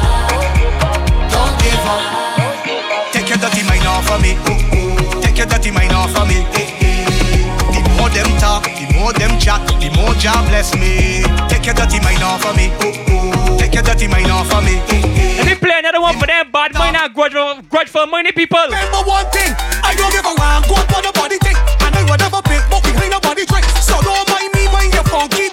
[1.33, 2.05] Don't give up.
[3.09, 4.37] Take your dirty mind off of me.
[5.25, 6.62] Take your dirty mind off of me.
[8.13, 11.25] More them talk, the more them chat, the more job bless me.
[11.49, 12.69] Take your dirty mind off of me.
[12.85, 13.57] Oh, oh.
[13.59, 14.77] Take your dirty mind off of me.
[14.77, 17.33] Oh, Let me play another one for them bad mind and grudge,
[17.71, 18.61] grudge for money people.
[18.69, 19.49] Remember one thing,
[19.81, 20.61] I don't give a damn.
[20.69, 23.49] Go up on the body thing, and I would never pay, but we ain't nobody
[23.49, 23.65] drink.
[23.81, 25.49] So don't mind me, mind your funky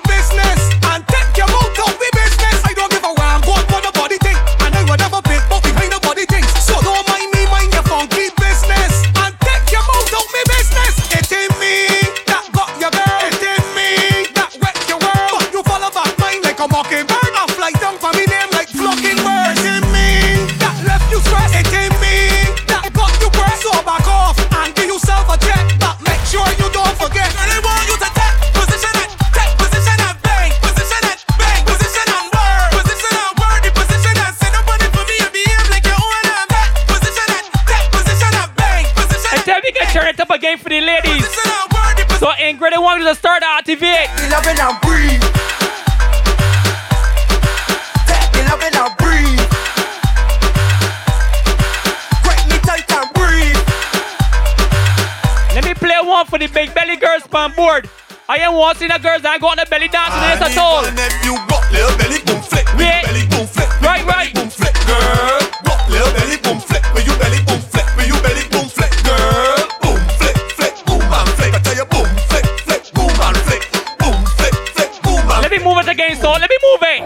[58.59, 60.83] want to see the girls that go on the belly dancing this at all.
[61.23, 62.67] You rock little belly boom flick.
[62.75, 63.07] Yeah.
[63.07, 63.71] Belly boom flick.
[63.79, 64.35] Right, right.
[64.35, 65.39] Boom flick, girl.
[65.63, 66.83] Rock little belly boom flick.
[66.91, 67.87] Where you belly boom flick.
[67.95, 69.63] Where you belly boom flick, girl.
[69.79, 71.55] Boom flick, flick, boom and flick.
[71.55, 73.63] I tell you boom flick, flick, boom and flick.
[73.95, 77.01] Boom flick, flick, boom and Let me move it again, so let me move it.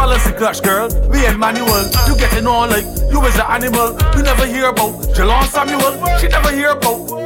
[0.00, 0.88] Balance the clutch, girl.
[1.12, 1.84] We ain't manual.
[2.08, 4.00] You getting on like you is an animal.
[4.16, 5.92] You never hear about Jalon Samuel.
[6.16, 7.21] She never hear about.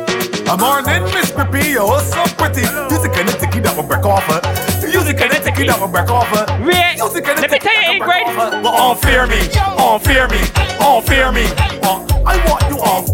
[0.49, 2.63] A morning, Miss Pippi, you're so pretty.
[2.63, 4.41] You the kind of ticky that will break off her.
[4.87, 6.47] You the kind of ticky that will break off her.
[6.65, 8.39] Wait, You the kind let of me ticky tell you, that will break Ingrid.
[8.39, 8.63] off her.
[8.63, 9.41] Well, all fear me,
[9.77, 10.41] all fear me,
[10.81, 11.45] all fear me.
[11.83, 13.07] Uh, I want you off.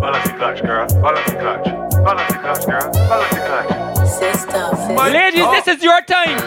[0.00, 0.86] Balance the clutch, girl.
[1.02, 1.64] Balance the clutch.
[1.92, 2.92] Balance the clutch, girl.
[2.92, 3.93] Balance the clutch.
[4.14, 6.38] Ladies, this is your time.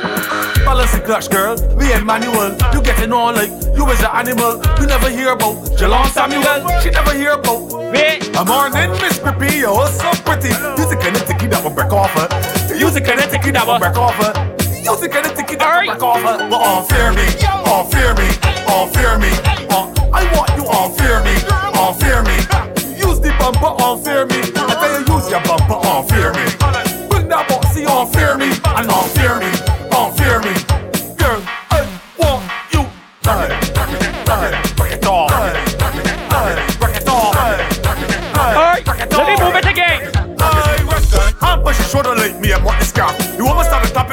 [0.63, 1.55] Balance the clutch, girl.
[1.75, 2.55] We ain't manual.
[2.73, 4.61] You getting on like you is an animal.
[4.79, 6.63] You never hear about Jalon Samuel.
[6.81, 7.91] She never hear about.
[7.91, 8.35] Wait.
[8.37, 10.49] A morning, Miss Pippi, you're so pretty.
[10.79, 12.27] You the kind of ticky that will break off her.
[12.73, 14.31] You the kind of ticky that will break off her.
[14.79, 16.47] You the kind of ticky that will break off her.
[16.47, 17.27] Well, all fear me,
[17.67, 18.29] all fear me,
[18.71, 19.31] all fear me.
[19.67, 21.35] Uh, I want you all fear me,
[21.75, 22.37] all fear me.
[22.95, 24.39] Use the bumper, all fear me.
[24.55, 26.56] I tell you, use your bumper, all fear me.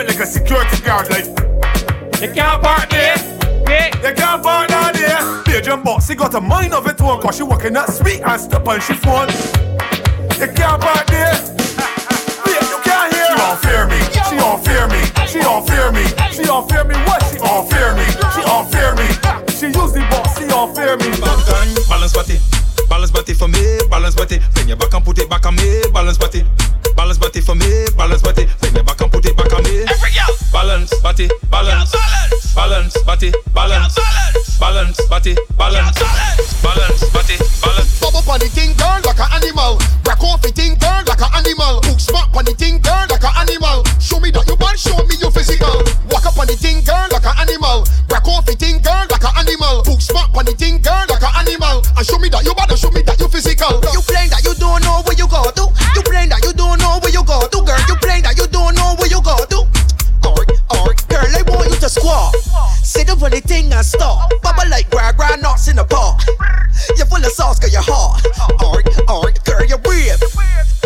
[0.05, 1.26] Almost have to tap it like a security guard, like.
[2.20, 3.16] You can't park there.
[4.05, 5.20] You can't park down there.
[5.44, 8.20] The jump box, she got a mind of it own, cause she working that sweet
[8.20, 9.28] and step on she phone.
[10.40, 11.35] You can't park there.
[12.44, 13.26] Yeah, you can't hear.
[13.26, 13.98] She all fear me.
[14.28, 15.01] She all fear me.
[15.26, 16.05] She all fear me.
[16.31, 16.94] She all fear me.
[17.06, 17.22] What?
[17.24, 18.05] She all fear me.
[18.35, 19.09] She all fear me.
[19.51, 20.39] She use the box.
[20.39, 21.10] She all fear me.
[21.89, 22.39] Balance body,
[22.89, 24.39] balance body for me, balance body.
[24.55, 26.44] Bring your back and put it back on me, balance body.
[26.97, 28.47] Balance body for me, balance body.
[28.60, 28.93] Bring your back
[30.74, 31.94] Balance body, balance,
[32.52, 33.94] balance body, balance,
[34.59, 35.94] balance body, balance,
[36.66, 38.01] balance body, balance.
[38.02, 39.78] Bubble on the thing, girl, like an animal.
[40.02, 41.78] Break off the thing, girl, like an animal.
[41.86, 43.86] Hook smart on the thing, girl, like an animal.
[44.02, 45.78] Show me that you bad, show me you physical.
[46.10, 47.86] Walk up on the thing, girl, like an animal.
[48.10, 49.86] Break off the thing, girl, like an animal.
[49.86, 51.86] Hook smart on the thing, girl, like an animal.
[51.94, 53.78] And show me that you bad, show me that you physical.
[53.94, 54.02] You
[63.35, 64.31] the thing and stop.
[64.43, 66.23] Bubble like gra gra nuts in the pot.
[66.97, 68.23] You're full of sauce, girl, you're hot.
[68.62, 69.82] Alright, alright, girl, you're.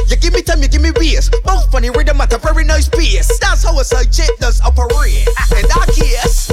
[0.09, 1.35] You give me time, you give me waist.
[1.45, 3.29] Both funny rhythm at a very nice pace.
[3.39, 5.29] That's how a side chick does operate.
[5.53, 6.49] In that case,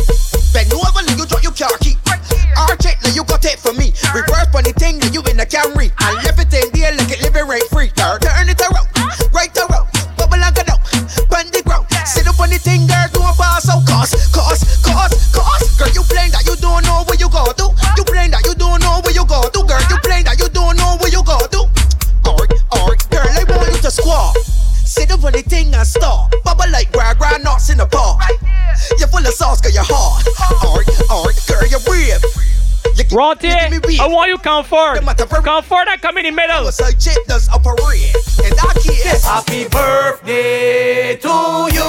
[0.51, 1.95] bend over, you drop your car key.
[2.83, 3.95] It, let you got it for me.
[4.11, 5.91] Reverse funny thing, you in the Camry.
[6.03, 7.87] And left it in there like it living rate free.
[7.95, 8.91] Turn it around,
[9.31, 9.87] right around,
[10.19, 10.83] bubble and get out.
[11.31, 13.04] Bend the ground, sit up on the thing, girl,
[25.93, 26.41] the thing.
[26.43, 28.19] Bubble like gra gra nuts in the pot.
[28.99, 30.23] You're full of sauce, girl, you're hot.
[30.63, 32.21] Alright, alright, girl, you're brave.
[33.11, 35.01] Ronte, I want you come forward.
[35.03, 36.71] Come forward and come in the middle.
[36.71, 38.15] So chick does operate.
[38.43, 41.85] In that case, Happy birthday to you.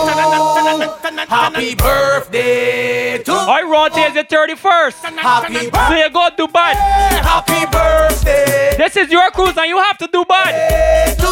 [1.28, 5.18] Happy birthday to Alright, Ronte is the 31st.
[5.18, 6.74] Happy So you go to Dubai.
[6.74, 8.74] Happy birthday.
[8.77, 11.26] This is your cruise and you have to do bad.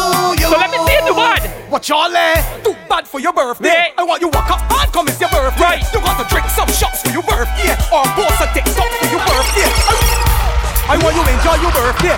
[1.85, 1.89] Bad.
[1.89, 2.63] What y'all eh?
[2.63, 3.93] Do bad for your birthday.
[3.97, 5.61] I want you walk up hard, come it's your birthday.
[5.61, 5.93] Right.
[5.93, 7.73] You got to drink some shots for your birthday.
[7.93, 9.69] Or post a TikTok for your birthday.
[10.87, 12.17] I, want you enjoy your birthday.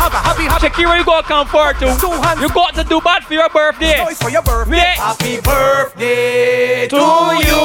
[0.00, 0.68] Have a happy, happy.
[0.68, 1.86] Shakira, you gotta come forward too.
[2.40, 4.04] You got to do bad for your birthday.
[4.16, 4.76] For your birthday.
[4.76, 4.94] Yeah.
[4.96, 7.60] Happy birthday to you.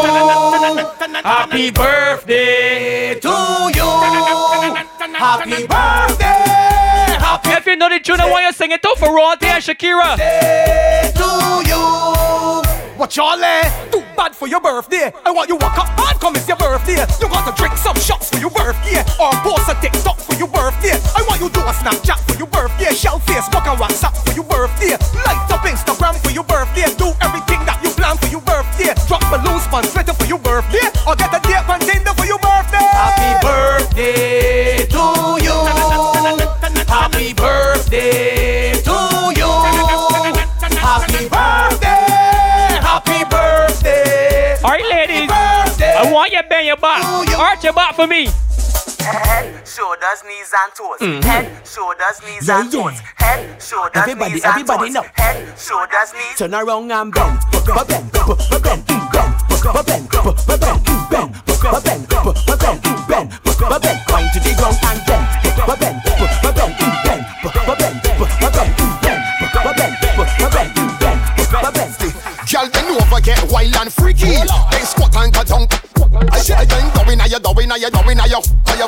[1.23, 3.35] Happy birthday to
[3.75, 3.87] you.
[5.17, 6.26] Happy birthday.
[7.77, 10.17] You know the tune, I want you sing it too for Ronte and Shakira.
[10.17, 11.29] Say to
[11.69, 12.57] you.
[12.97, 13.69] What y'all eh?
[13.93, 15.13] Do bad for your birthday.
[15.21, 16.97] I want you walk up hard, come it's your birthday.
[17.21, 19.05] You got to drink some shots for your birthday.
[19.21, 20.97] Or post a TikTok for your birthday.
[21.13, 22.97] I want you do a Snapchat for your birthday.
[22.97, 24.97] Shell Facebook and WhatsApp for your birthday.
[25.21, 26.89] Light up Instagram for your birthday.
[26.97, 28.89] Do everything that you plan for your birthday.
[29.05, 30.89] Drop balloons on Twitter for your birthday.
[31.05, 31.61] Or get a date
[46.17, 47.03] want you bend your back.
[47.37, 48.25] Arch your back for me.
[48.99, 50.99] Head, shoulders, knees and toes.
[50.99, 51.23] Mhm.
[51.23, 52.81] Head, shoulders, knees Yeah, and yeah.
[52.81, 52.99] toes.
[53.15, 55.05] Head, shoulders, Everybody, knees everybody and toes.
[55.15, 56.37] Head, shoulders, knees.
[56.37, 61.29] Turn around and bend, but bend, but bend, but bend, but bend, but bend, bend,
[61.45, 65.67] but bend, but bend, bend, but bend, wind to the ground and bend, but bend,
[65.67, 65.97] but bend,
[73.01, 74.33] over, get wild and freaky.
[74.71, 75.67] Then squat and cut down.
[76.31, 78.41] I say again, doing now, you doing now, you doing now, you,
[78.77, 78.87] you,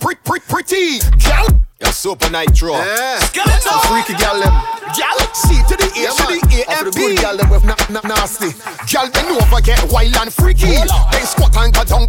[0.00, 0.98] pretty, pretty, pretty.
[1.24, 1.46] Girl,
[1.80, 2.72] you're super nitro.
[2.72, 3.18] Yeah.
[3.60, 4.54] Some freaky girl, them.
[4.94, 7.16] Girl, C to the A, to the A, and B.
[7.16, 8.52] Girl, them with na na nasty.
[8.92, 10.76] Girl, bend over, get wild and freaky.
[10.76, 12.08] Then squat and cut down.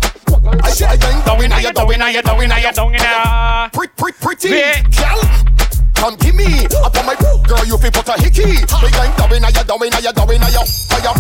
[0.64, 3.70] I say again, doing now, you doing now, you doing now, you doing now.
[3.74, 4.50] Pretty, pretty, pretty.
[4.96, 5.67] Girl.
[5.98, 6.46] Come give me
[6.86, 8.46] up on my girl, you feel put a hickey.
[8.46, 10.64] We going down, now you down, now you down, now you,
[10.94, 11.14] now you,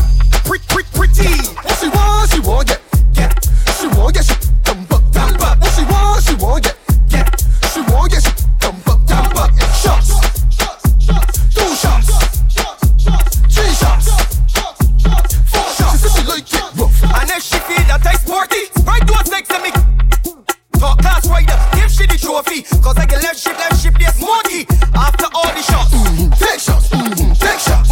[0.45, 1.33] pretty, pretty, pretty.
[1.65, 2.81] What she want, she want get,
[3.11, 3.33] get.
[3.73, 5.59] She want get, she dump up, dump up.
[5.59, 6.77] What she want, she want get,
[7.09, 7.25] get.
[7.73, 9.51] She want get, she dump up, dump up.
[9.73, 10.36] Shots,
[22.49, 22.63] she.
[22.81, 24.65] Cause I can left ship, left ship, this monkey.
[24.95, 25.91] After all the shots.
[26.39, 27.33] Take shots, mm-hmm.
[27.33, 27.89] take shots,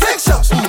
[0.00, 0.67] take shots, mm-hmm.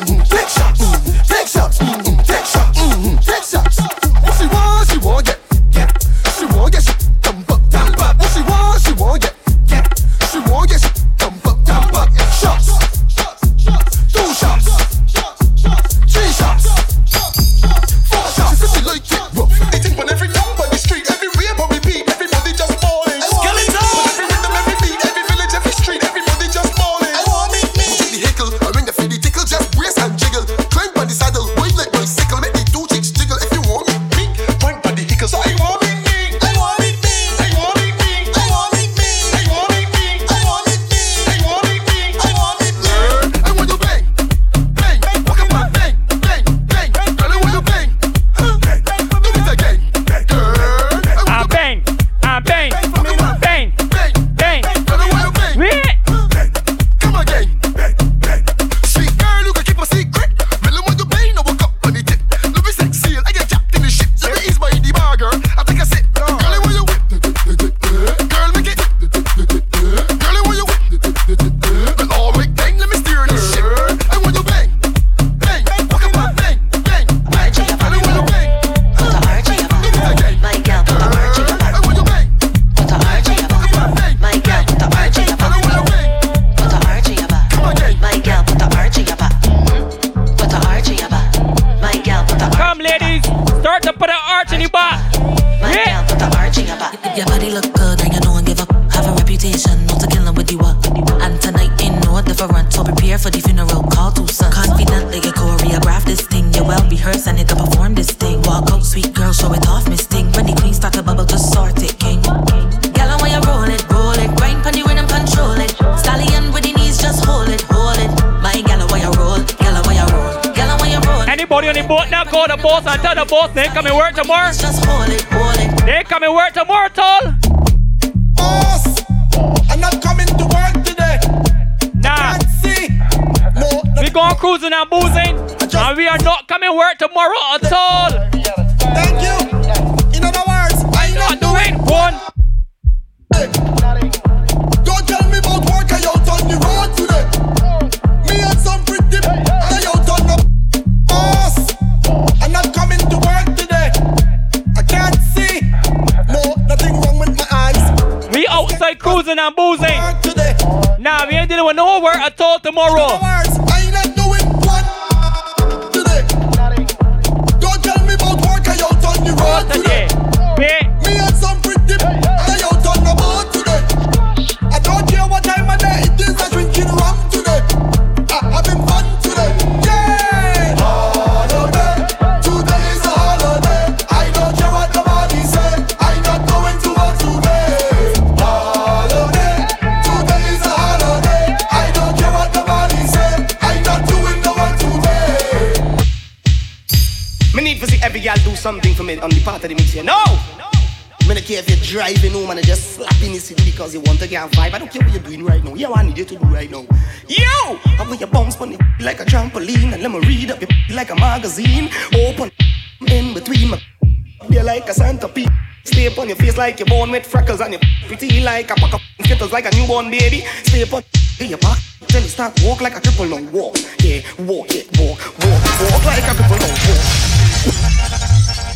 [219.89, 220.45] Newborn baby.
[220.63, 221.03] Stay upon
[221.39, 223.75] your back till you start walk like a cripple now walk.
[223.99, 227.05] Yeah, walk, yeah, walk, walk, walk like a cripple now walk.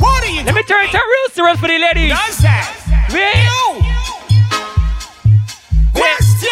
[0.02, 2.10] What are you Let me turn it real serious for the ladies.
[2.10, 2.66] Does that?
[3.14, 3.46] Wait.
[5.94, 6.50] Question!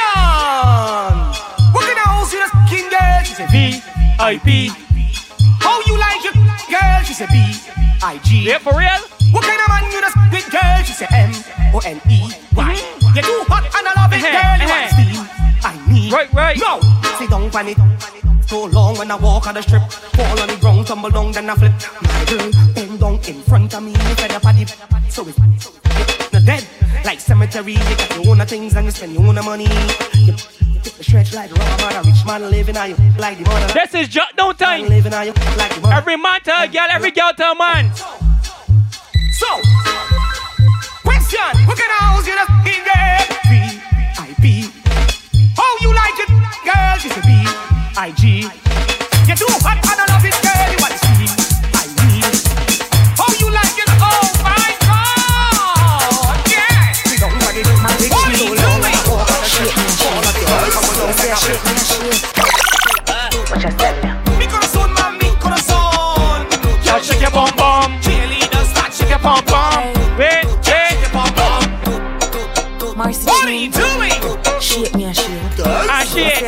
[1.74, 3.24] What kind of house you king girl?
[3.26, 4.70] She said V-I-P.
[5.60, 7.04] How you like your girl?
[7.04, 8.44] She said B-I-G.
[8.44, 9.02] Yeah, for real?
[9.34, 10.84] What kind of man you the big girl?
[10.84, 12.76] She said M-O-N-E-Y.
[12.76, 13.16] Mm-hmm.
[13.16, 13.51] You're too hot and I love
[14.14, 14.58] Uh-huh, girl.
[14.58, 14.76] You uh-huh.
[14.76, 15.42] want steam?
[15.64, 16.12] I need.
[16.14, 16.58] Right, right.
[16.60, 16.80] No.
[17.18, 17.78] Sit down on it.
[18.48, 21.50] So long when I walk on the strip, fall on the ground, tumble down, then
[21.50, 21.72] I flip.
[22.02, 25.40] My girl bend down in front of me, at the so it's
[26.34, 26.68] not dead.
[27.06, 29.68] Like cemetery, you got your own things and you spend your own money.
[30.16, 30.36] You,
[31.04, 33.74] stretch like the rubber man, a rich man living on you like the mother.
[33.74, 34.88] This is just no time.
[34.88, 35.96] Living on you like the mother.
[35.96, 37.94] Every man to a girl, every girl to a man.
[37.96, 39.48] So,
[41.04, 43.61] question: What kind of house you the in there?
[46.74, 47.32] girl, she's a B
[47.98, 48.48] I G.
[49.28, 51.28] You're too hot, I don't love it, girl, you want to see
[51.76, 52.26] I need
[53.20, 56.96] Oh, you like it, oh my God, yeah.
[58.12, 58.32] Want
[63.50, 64.11] What you said.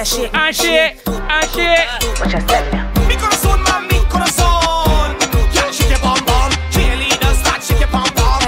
[0.03, 2.19] And shit, and shit, and shit.
[2.19, 3.07] What you said?
[3.07, 5.15] Mi corazón, mami, corazón.
[5.55, 6.51] Yeah, shake your bum bum.
[6.71, 8.41] Cheerleaders, start shake your bum bum.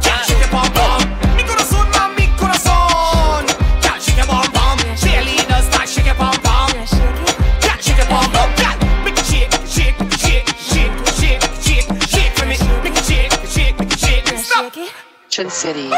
[0.00, 1.02] Yeah, shake your bum bum.
[1.36, 3.44] Mi corazón, mami, corazón.
[3.84, 4.78] Yeah, shake your bum bum.
[4.96, 6.70] Cheerleaders, start shake your bum bum.
[7.60, 8.48] Yeah, shake your bum bum.
[8.56, 12.56] Yeah, make it shake, shake, shake, shake, shake, shake, shake for me.
[12.82, 14.38] Make it shake, shake, shake.
[14.38, 14.72] Stop.
[15.28, 15.90] Chin City.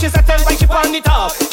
[0.00, 1.49] She said, tell why she on the top.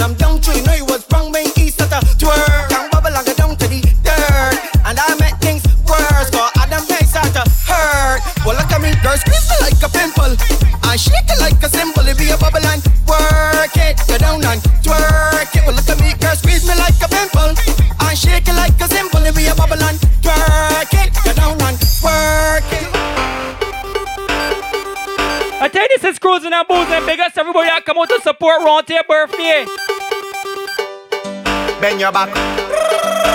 [0.00, 0.71] I'm down tree.
[32.02, 32.34] Your back.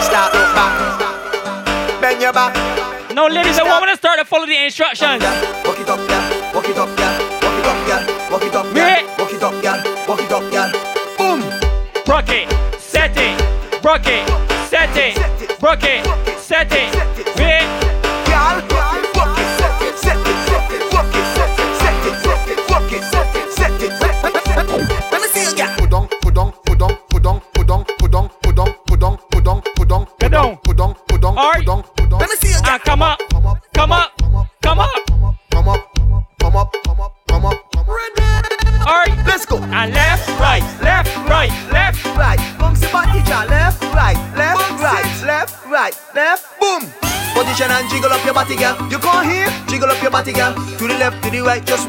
[0.04, 2.02] Start look back.
[2.02, 2.54] Bend your back.
[3.16, 5.24] No, ladies and women, start to follow the instructions.
[5.64, 6.54] Walk it up, yeah.
[6.54, 7.16] Walk it up, yeah.
[7.42, 8.30] Walk it up, yeah.
[8.30, 9.18] Walk it up, yeah.
[9.18, 10.06] Walk it up, yeah.
[10.08, 10.72] Walk it up, yeah.
[11.18, 11.40] Boom.
[12.08, 13.40] Rock it, set it,
[13.84, 14.28] rock it,
[14.70, 16.06] set it, rock it,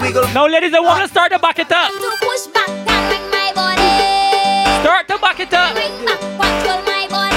[0.08, 0.34] right, just wiggle.
[0.34, 1.90] Now, ladies, I want to start to back it up.
[1.90, 4.82] To push back and bring my body.
[4.82, 5.74] Start to back it up.
[5.74, 6.20] Bring back,
[6.86, 7.36] my body.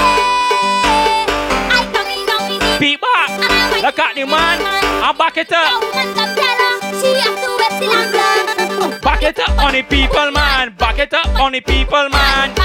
[1.70, 2.80] I come in down with.
[2.80, 3.82] Beat back.
[3.82, 4.60] Look at the man.
[5.02, 5.82] I back it up.
[5.94, 9.02] And come tell her she have to wet the lamp.
[9.02, 10.74] Back it up on the people, man.
[10.76, 12.61] Back it up on the people, man.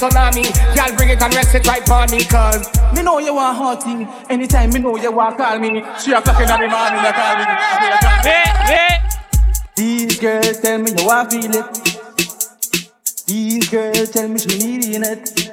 [0.00, 2.64] Tsunami Y'all bring it and rest it right on me Cause
[2.94, 3.86] Me know you want hot.
[4.30, 5.82] Anytime me know you want call me.
[5.98, 7.44] Three o'clock in the morning, you call me.
[8.24, 9.00] Wait, wait.
[9.76, 11.66] These girls tell me you want feel it.
[13.26, 15.50] These girls tell me she needing it.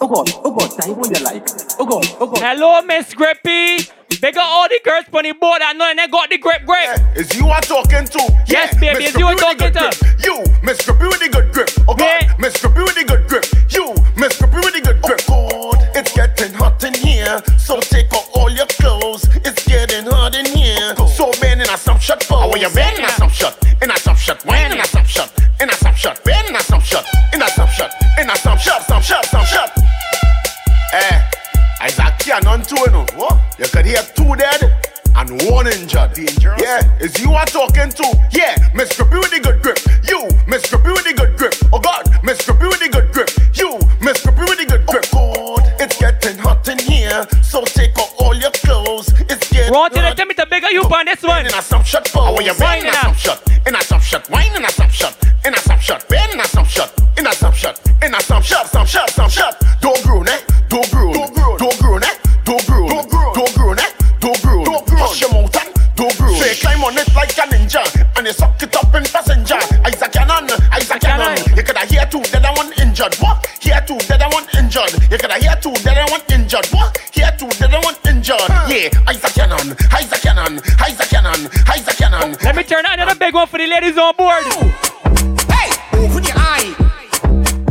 [0.00, 1.48] Oh God, oh God, type what you like.
[1.78, 2.38] Oh God, oh God.
[2.38, 3.88] Hello, Miss Grippy.
[4.20, 6.64] They got all the girls on the board that know and they got the grip
[6.64, 7.00] grip.
[7.16, 8.22] Is you are talking to?
[8.46, 9.98] Yes, baby, Miss it's you are Grippy with the talking to.
[10.00, 10.24] grip.
[10.24, 11.70] You, Miss Grippy with the good grip.
[11.88, 13.44] Oh God, Miss Grippy with the good grip.
[13.70, 15.20] You, Miss Grippy with the good grip.
[15.28, 19.24] Oh God, it's getting hot in here, so take off all your clothes.
[19.44, 22.52] It's getting hot in here, so man in a some shot pose.
[22.52, 25.04] Oh, you man in a some shot, in a some shot, wine in a some
[25.04, 28.30] shot, in a some shot, man in a some shot, in a some shot, in
[28.30, 29.70] a some shot, some shot, some shot.
[31.84, 33.06] Eh, Isaac Cannon too, you know.
[33.14, 33.38] What?
[33.58, 36.14] You could hear two dead and one injured.
[36.14, 36.62] Dangerous.
[36.62, 38.06] Yeah, is you are talking to?
[38.32, 39.78] Yeah, Miss Grippy with the good grip.
[40.08, 41.54] You, Miss Grippy with the good grip.
[41.72, 43.30] Oh God, Miss Grippy with the good grip.
[43.54, 45.04] You, Miss Grippy with the good grip.
[45.12, 49.12] Oh God, it's getting hot in here, so take off all your clothes.
[49.28, 50.16] It's getting Run to the hot.
[50.16, 51.46] tell me to bigger you on this one.
[51.46, 52.38] In a some shot pose.
[52.38, 53.42] Oh, you Wine in a it some shot.
[53.66, 54.30] In a some shot.
[54.30, 55.16] Wine in a some shot.
[55.44, 56.08] In a some shot.
[56.08, 56.92] Ben in a some shot.
[57.18, 57.78] In a some shot.
[58.02, 58.66] In a some shot.
[58.68, 59.10] Some shot.
[59.10, 59.60] Some shot.
[66.84, 67.80] On it like a ninja
[68.18, 69.56] and you suck it up in passenger.
[69.86, 71.40] Isaac Cannon, Isaac Cannon.
[71.56, 73.14] You coulda hear two dead and one injured.
[73.24, 73.46] What?
[73.58, 74.92] Hear two dead and one injured.
[75.10, 76.66] You coulda hear two dead and one injured.
[76.76, 76.92] What?
[77.10, 78.52] Hear two dead and one injured.
[78.68, 82.36] Yeah, Isaac Cannon, Isaac Cannon, Isaac Cannon, Isaac Cannon.
[82.44, 84.44] Let me turn another big one for the ladies on board.
[85.48, 85.72] Hey,
[86.04, 86.68] open your eye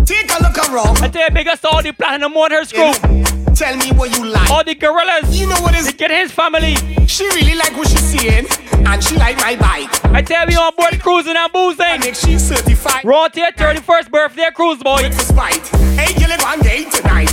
[0.05, 3.42] Take a look around I tell you, big ups to all the Platinum Motors crew.
[3.55, 5.39] Tell me what you like All the gorillas.
[5.39, 6.75] You know what is Get his family.
[7.07, 8.47] She really like what she's seeing
[8.85, 11.99] And she like my bike I tell you, on board cruising and boozing.
[11.99, 15.03] Make she certified Raw to your 31st birthday cruise, boy.
[15.03, 15.67] With spite
[15.97, 17.29] Hey, you live on date tonight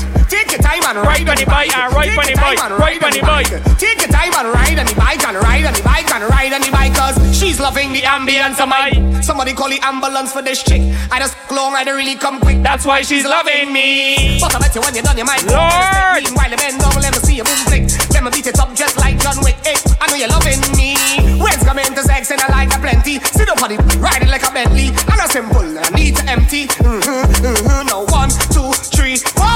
[0.70, 3.22] time and ride on the bike and ride on the bike, and ride on the
[3.26, 3.50] bike.
[3.78, 6.52] Take your time and ride on the bike and ride on the bike and ride
[6.52, 8.90] on the bike Cause she's loving the ambience of my
[9.20, 10.82] Somebody call the ambulance for this chick.
[11.10, 12.62] I just long, I don't really come quick.
[12.62, 14.38] That's why she's loving me.
[14.40, 16.24] But I bet you when you're done, you might Lord.
[16.24, 17.84] Meanwhile, the men down, let me see you boom flick
[18.14, 19.58] Let me beat it up just like John Wick.
[19.66, 20.94] Hey, I know you're loving me.
[21.36, 23.18] When's coming to sex and I like a plenty?
[23.20, 24.90] Sit up on it, ride it like a Bentley.
[25.10, 26.66] I'm not simple, I need to empty.
[26.80, 27.86] Mm-hmm, mm-hmm.
[27.86, 29.50] Now one, two, three, four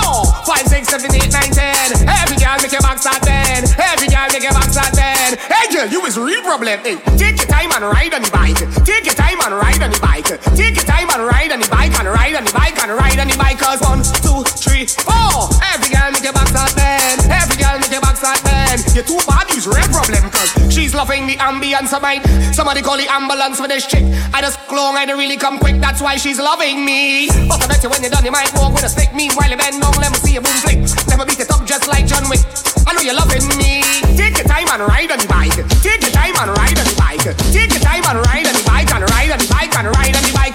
[0.45, 3.69] Five, six, seven, eight, nine, ten Every girl make your back start bend.
[3.77, 5.37] Every girl make your back start bend.
[5.51, 8.57] Hey girl, you is real problem Hey, take your time and ride on the bike.
[8.87, 10.29] Take your time and ride on the bike.
[10.57, 13.19] Take your time and ride on the bike And ride on the bike and ride
[13.19, 13.59] on the bike.
[13.59, 15.51] Cause one, two, three, four.
[15.75, 17.27] Every girl make your back start bend.
[17.29, 18.83] Every girl make your back start bend.
[18.95, 22.23] Your two bodies real problem Cause she's loving the ambience of mine.
[22.55, 24.05] Somebody call the ambulance for this chick.
[24.33, 27.29] I just long, I don't really come quick That's why she's loving me.
[27.49, 29.15] But I bet you when you're done you might walk with a stick.
[29.15, 30.79] Meanwhile you bend down, let me see you boom flick.
[30.79, 32.43] Me beat it up just like John Wick.
[32.87, 33.83] I know you're loving me.
[34.15, 35.57] Take your time and ride on the bike.
[35.83, 37.27] Take your time and ride on the bike.
[37.51, 40.15] Take your time and ride on the bike And ride on the bike and ride
[40.15, 40.54] on the bike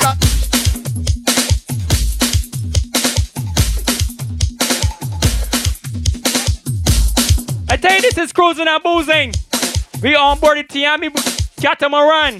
[7.72, 9.32] I tell you, this is cruising and boozing.
[10.02, 11.14] We on board the Tiami
[11.62, 12.40] catamaran.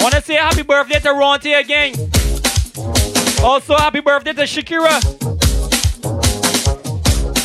[0.00, 1.94] Wanna say happy birthday to Ronte again.
[3.42, 5.02] Also, happy birthday to Shakira.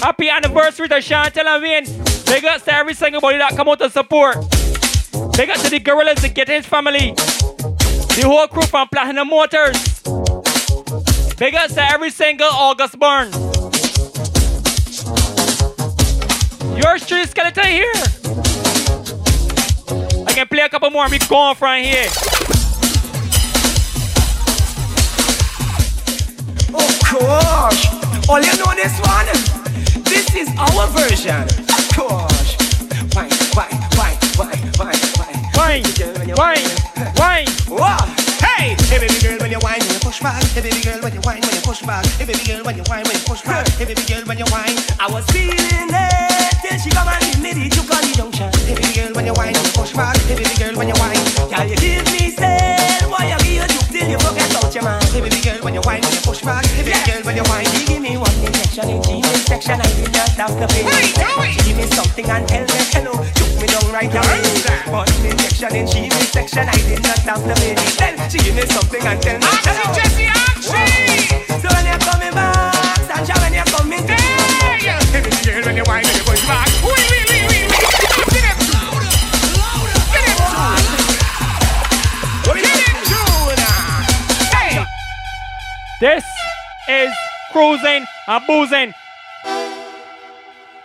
[0.03, 1.85] Happy anniversary to Chantel and Wayne.
[2.25, 4.35] Big up to every single body that come out to support.
[5.35, 7.13] Big up to the gorillas, the Get His family.
[7.13, 10.01] The whole crew from Platinum Motors.
[11.37, 13.54] Big up to every single August Burns.
[16.75, 17.93] Yours truly skeleton here.
[20.27, 22.09] I can play a couple more and be gone from here.
[26.73, 28.29] Oh, of course.
[28.29, 29.25] All you know this one.
[30.03, 31.43] This is our version.
[31.43, 32.57] Of course.
[33.15, 35.35] Wine, wine, wine, wine, wine, wine.
[35.55, 36.63] Wine,
[37.15, 38.09] wine, wine.
[38.43, 40.41] Hey, hey baby girl, when you whine, when you push back.
[40.57, 42.03] Hey baby girl, when you whine, when you push back.
[42.17, 43.67] Hey baby girl, when you whine, when you push back.
[43.77, 44.73] Hey baby girl, when you whine.
[44.97, 48.49] I was feeling it till she come and leave me the juke on the junction.
[48.65, 50.17] Hey baby girl, when you whine, when you push back.
[50.25, 51.21] Hey baby girl, when you whine.
[51.45, 55.01] Girl, you give me say, boy, you give you till you forget about your man.
[55.15, 56.65] Hey baby girl, when you whine, when you push back.
[56.75, 57.67] Hey baby girl, when you whine.
[57.71, 60.83] You give me one injection in G section, I did not have to pay.
[61.63, 63.13] Give me something and tell me hello.
[63.39, 64.43] Juke me down right away.
[64.91, 67.75] One injection in G section, I did not have to pay.
[67.95, 69.85] Then she give me something and tell me hello.
[69.95, 70.27] Jesse,
[71.63, 74.19] So when you're coming back, Sasha, when you're coming back.
[75.15, 76.04] Hey baby girl, when you whine,
[86.01, 86.25] This
[86.89, 87.13] is
[87.53, 88.93] cruising and boozing.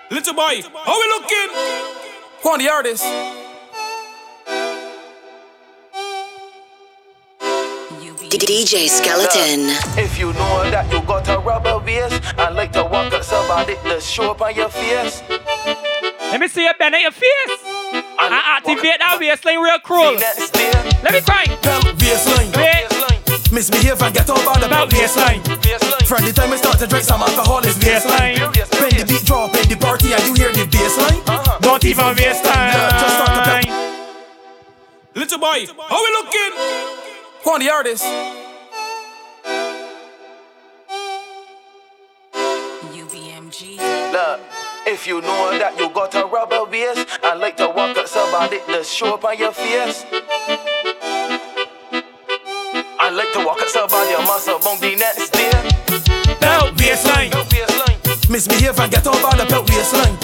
[0.09, 1.49] Little boy, how we looking?
[2.43, 3.05] Who on the artist?
[8.39, 9.71] DJ Skeleton.
[9.99, 13.75] If you know that you got a rubber waist and like to walk at somebody,
[13.83, 15.25] the show up on your face.
[15.29, 17.25] Let me see you bend at your face.
[18.17, 20.15] I activate that waistline real cruel.
[20.15, 21.47] Let me try.
[21.99, 23.00] Baseline.
[23.53, 25.43] Misbehave and get over the belt baseline.
[26.07, 28.39] From the time I start to drink some alcohol, it's baseline.
[28.81, 31.59] When the beat drop in the party and you hear the bassline, uh-huh.
[31.61, 32.73] don't even waste time.
[33.01, 33.91] Just start to belt.
[35.17, 36.53] Little boy, how we looking?
[37.43, 38.05] Who on the artist?
[42.95, 43.79] UBMG.
[44.13, 44.41] Look,
[44.87, 48.59] if you know that you got a rubber waist and like to walk up somebody,
[48.69, 50.05] the show up on your face.
[53.33, 55.55] To walk somebody, I must have the next day.
[56.43, 57.31] Belt baseline.
[58.27, 60.19] Misbehave and get over the belt baseline.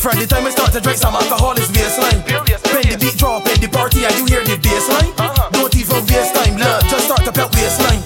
[0.00, 2.24] From the time I start to drink some alcohol, it's baseline.
[2.72, 5.12] When the beat drop in the party and you hear the bassline,
[5.52, 6.88] don't even waste time, love.
[6.88, 8.00] Just start the belt baseline.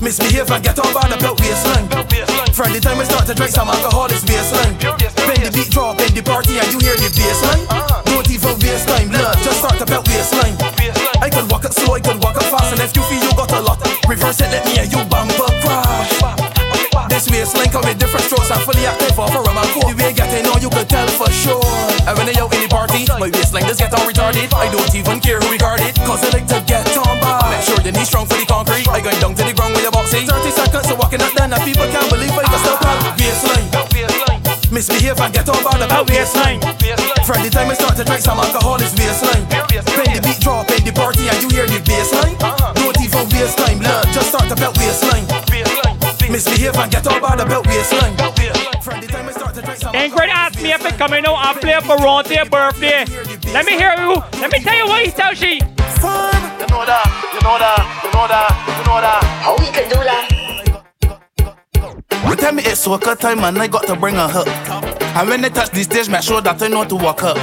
[0.00, 1.84] Misbehave and get over the belt baseline.
[2.56, 4.72] From the time I start to drink some alcohol, it's baseline.
[5.28, 7.68] When the beat drop in the party and you hear the bassline,
[8.08, 9.36] don't even waste time, love.
[9.44, 11.03] Just start the belt baseline.
[11.64, 13.60] I it slow, I can walk it fast, and if you feel you got a
[13.64, 16.12] lot, reverse it, let me and you bumper crash.
[17.08, 19.88] This waistline come with different strokes, I'm fully active for from my core.
[19.88, 21.64] The way getting on, you could tell for sure.
[22.04, 24.52] And when they out in the party, my waistline just get on retarded.
[24.52, 27.40] I don't even care who regard it, cause I like to get on by.
[27.48, 28.84] Make sure the knees strong for the concrete.
[28.84, 30.28] I going down to the ground with your boxing.
[30.28, 33.00] 30 seconds of walking up, then and people can't believe I can still pal.
[33.16, 34.33] Waistline.
[34.70, 36.60] Misbehave and get on by the belt waistline.
[37.24, 39.46] From the time I start to drink some alcohol, it's waistline.
[39.96, 42.36] When the beat drop in the party and you hear the bassline,
[42.74, 44.04] don't even waste time, love.
[44.12, 45.24] Just start the belt waistline.
[46.30, 48.16] Misbehave and get on by the belt waistline.
[48.82, 51.38] From the time I start to drink some Ingrid asked me if it coming out
[51.38, 53.04] and play for Ronte's birthday.
[53.52, 54.18] Let me hear you.
[54.40, 55.54] Let me tell you what he tells she.
[55.54, 59.22] You know that, you know that, you know that, you know that.
[59.40, 60.33] How we can do that?
[62.34, 64.48] They tell me it's soca time and I got to bring a hook.
[65.14, 67.38] And when they touch the stage, make sure that I know to walk up.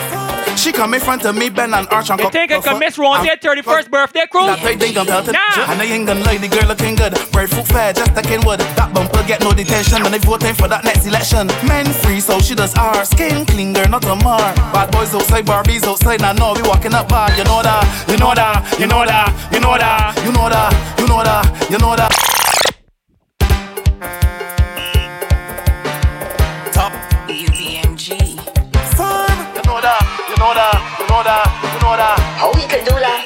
[0.57, 2.97] She come in front of me, bend and arch and You think I can miss
[2.97, 4.47] Ronte's 31st birthday crew?
[4.47, 5.31] That I think I'm pelted.
[5.31, 5.71] Nah.
[5.71, 7.15] And I ain't gonna lie, the girl looking good.
[7.31, 8.59] Breadfruit fair, just like Kenwood.
[8.59, 10.03] That bumper get no detention.
[10.03, 11.47] And they voting for that next election.
[11.63, 14.43] Men free, so she does our skin clean, girl, not a mar.
[14.75, 16.19] Bad boys outside, Barbies outside.
[16.19, 17.31] Now, no, we walking up bad.
[17.37, 20.99] You know that, you know that, you know that, you know that, you know that,
[20.99, 22.11] you know that, you know that.
[22.11, 22.40] Top.
[30.41, 32.17] That, you know that, you know that, you know that.
[32.37, 33.21] How we can do that?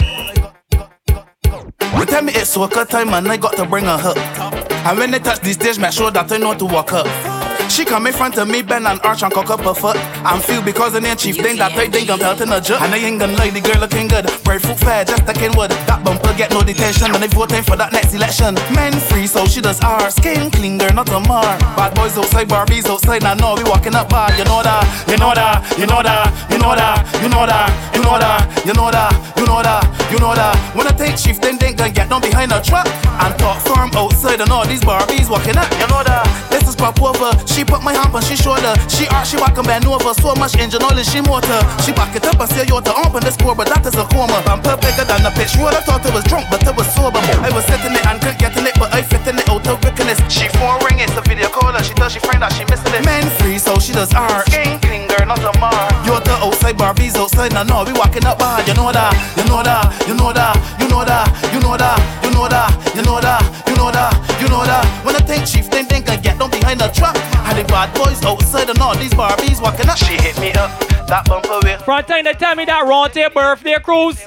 [2.00, 4.18] They tell me it's soca time and I got to bring a hook.
[4.18, 7.35] And when they touch the stage, make sure that I know to walk up.
[7.70, 9.98] She come in front of me, bend and arch and cock up her foot.
[10.24, 12.82] I'm feel because the name chief thing that I think I'm pelting a juk.
[12.82, 14.30] And I ain't gonna lie, the girl looking good.
[14.44, 15.72] Breadfruit fair, just like Kenwood.
[15.88, 17.16] That bumper get no detention.
[17.16, 18.56] And they voting for that next election.
[18.76, 21.58] Men free, so she does our skin clean, girl, not a mar.
[21.74, 23.24] Bad boys outside, Barbies outside.
[23.24, 24.38] Now, no, we walking up bad.
[24.38, 27.72] You know that, you know that, you know that, you know that, you know that,
[27.96, 30.54] you know that, you know that, you know that, you know that.
[30.76, 33.92] When I think think chieftain ain't gonna get down behind a truck and talk firm
[33.94, 35.70] outside and all these Barbies walking up.
[35.80, 37.32] You know that this is pop over.
[37.56, 38.76] She put my hand on she shoulder.
[38.92, 40.12] She arch, she back and bend over.
[40.20, 41.64] So much engine oil in she motor.
[41.88, 44.04] She back it up and say you're the on this poor, but that is a
[44.12, 44.44] coma.
[44.44, 45.72] I'm bigger than the pitch road.
[45.72, 47.24] I thought it was drunk, but it was sober.
[47.40, 49.76] I was sitting it and couldn't get in it, but I fit it out oh,
[49.76, 50.16] of wickedness.
[50.32, 52.96] She phone ring, it's a video call and she tells she friend that she missing
[52.96, 53.04] it.
[53.04, 54.48] Men free, so she does art.
[54.48, 55.76] King, king, girl, not a mar.
[56.08, 58.64] You're the outside Barbies outside, now no, we walking up bad.
[58.64, 61.92] You know that, you know that, you know that, you know that, you know that,
[62.24, 64.88] you know that, you know that, you know that, you know that.
[65.04, 67.20] When I think chief, then think I get down behind the truck.
[67.20, 70.00] And the bad boys outside and all these Barbies walking up.
[70.00, 70.72] She hit me up,
[71.12, 71.84] that bumper with.
[71.84, 74.24] Front time they tell me that Ronte birthday cruise.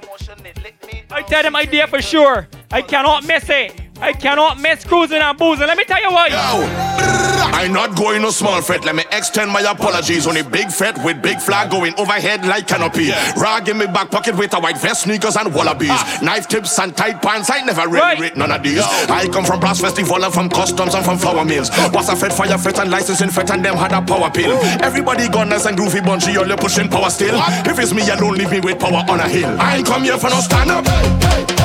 [1.09, 2.49] I tell them I there for sure.
[2.71, 3.88] I cannot miss it.
[4.01, 5.67] I cannot miss cruising and boozing.
[5.67, 6.31] Let me tell you what.
[6.33, 8.85] I'm not going no small fret.
[8.85, 10.27] Let me extend my apologies.
[10.27, 13.07] Only big fret with big flag going overhead like canopy.
[13.07, 13.33] Yeah.
[13.41, 15.91] Rag in my back pocket with a white vest, sneakers and wallabies.
[15.91, 16.19] Ah.
[16.23, 17.51] Knife tips and tight pants.
[17.51, 18.21] I never really right.
[18.21, 18.77] read none of these.
[18.77, 18.85] Yo.
[18.85, 21.71] I come from brass festival and from customs and from flour mills.
[21.93, 24.53] Was a fed fire fret and licensing fret and them had a power pill.
[24.53, 24.61] Ooh.
[24.81, 27.35] Everybody gunners and groovy bunchy, all you pushing power still.
[27.35, 27.67] What?
[27.67, 29.57] If it's me alone, leave me with power on a hill.
[29.59, 30.87] I ain't come here for no stand up.
[30.87, 31.58] Hey, hey.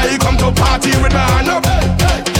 [0.00, 1.64] I come to party with my hand up.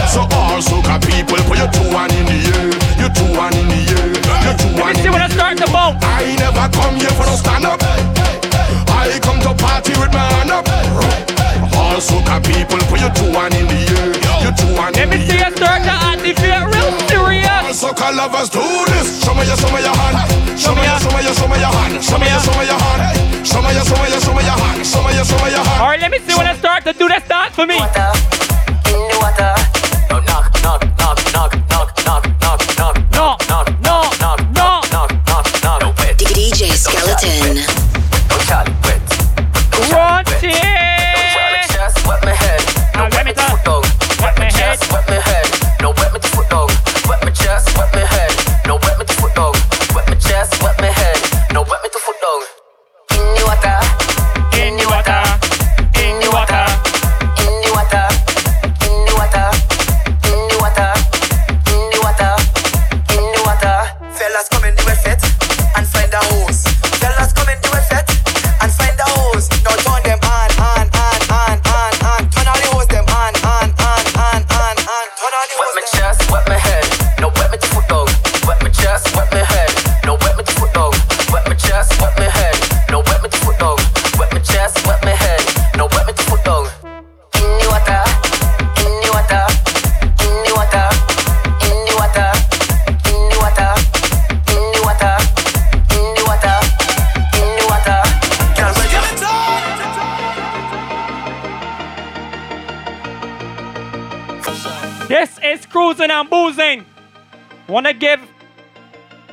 [0.08, 2.72] So all soca people, put your two one in the air.
[3.00, 4.08] Your two one in the air.
[4.44, 4.94] Your two one.
[4.96, 6.00] see when I start the boat.
[6.00, 7.80] I never come here for no stand up.
[8.90, 10.64] I come to party with my hand up.
[11.76, 14.08] All soca people, put your two one in the air.
[14.42, 17.60] Your two one Let me see you start to activate real serious.
[17.64, 19.22] All soca lovers do this.
[19.22, 20.16] Show me your, show me your hand.
[20.58, 22.02] Show me your, show me your, show me your hand.
[22.02, 22.69] Show me your, show me your
[27.60, 28.19] for me.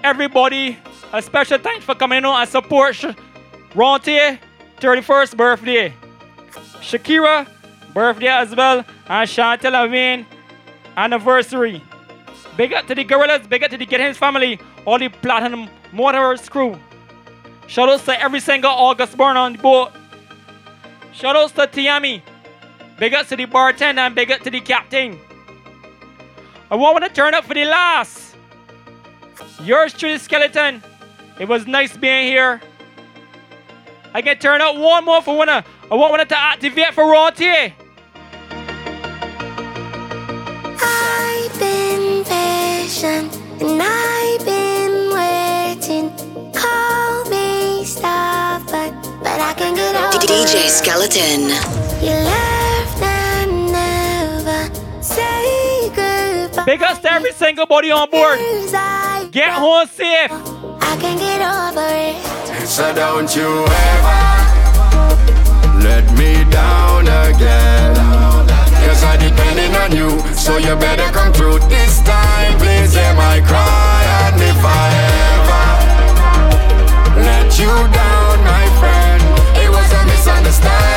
[0.07, 0.77] Everybody
[1.11, 2.95] a special thanks for coming on and support
[3.75, 4.39] Ronte
[4.79, 5.93] 31st birthday.
[6.79, 7.45] Shakira,
[7.93, 8.85] birthday as well.
[9.09, 10.25] And Chantel Levine,
[10.95, 11.83] anniversary.
[12.55, 16.47] Big up to the Gorillas, big up to the Get family, all the Platinum Motors
[16.47, 16.79] crew.
[17.67, 19.91] Shout out to every single August born on the boat.
[21.11, 22.21] Shout out to Tiami.
[22.97, 25.19] Big up to the bartender and big up to the captain.
[26.71, 28.26] I want to turn up for the last.
[29.63, 30.83] Yours truly, Skeleton.
[31.39, 32.61] It was nice being here.
[34.13, 37.03] I can turn up one more for when I, I want one to activate for
[37.03, 37.73] Ronte.
[40.79, 46.09] I've been patient and I've been waiting.
[46.53, 51.41] Call me stubborn, but I can get over DJ Skeleton.
[52.01, 56.65] You left and never say goodbye.
[56.65, 58.39] Big ups to every single body on board.
[59.37, 60.31] Get home safe.
[60.81, 62.17] I can get over it.
[62.65, 63.45] So don't you
[63.93, 64.21] ever
[65.77, 67.93] let me down again.
[68.81, 72.57] Cause I'm depending on you, so you better come through this time.
[72.57, 74.89] Please hear my cry, and if I
[75.29, 75.65] ever
[77.21, 79.21] let you down, my friend,
[79.61, 80.96] it was a misunderstanding.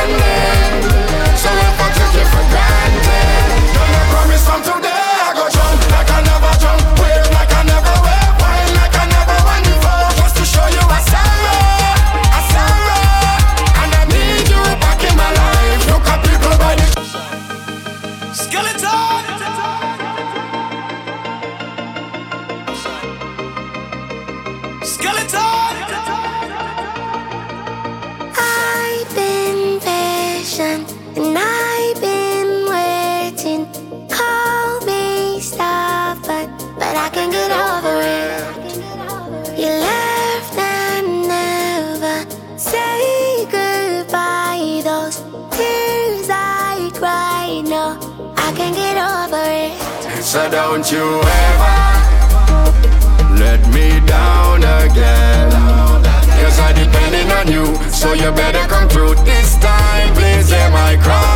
[18.33, 19.40] Skeleton!
[50.31, 51.75] So don't you ever
[53.35, 55.51] let me down again.
[56.41, 60.15] Cause I'm depending on you, so you better come through this time.
[60.15, 61.30] Please hear my cry.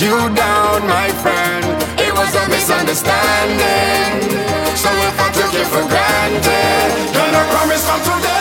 [0.00, 1.64] you down, my friend.
[2.00, 4.30] It was a misunderstanding.
[4.74, 8.39] So if I took you for granted, then I promise from today.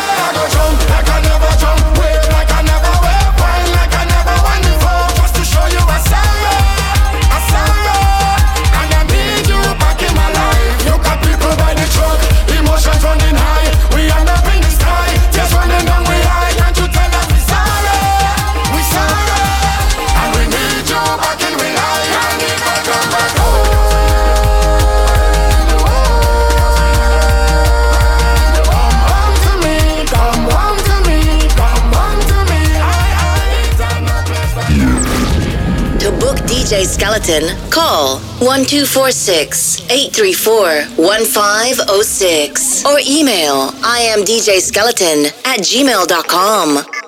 [36.69, 46.98] DJ Skeleton, call 1246 834 1506 or email imdjskeleton at gmail.com.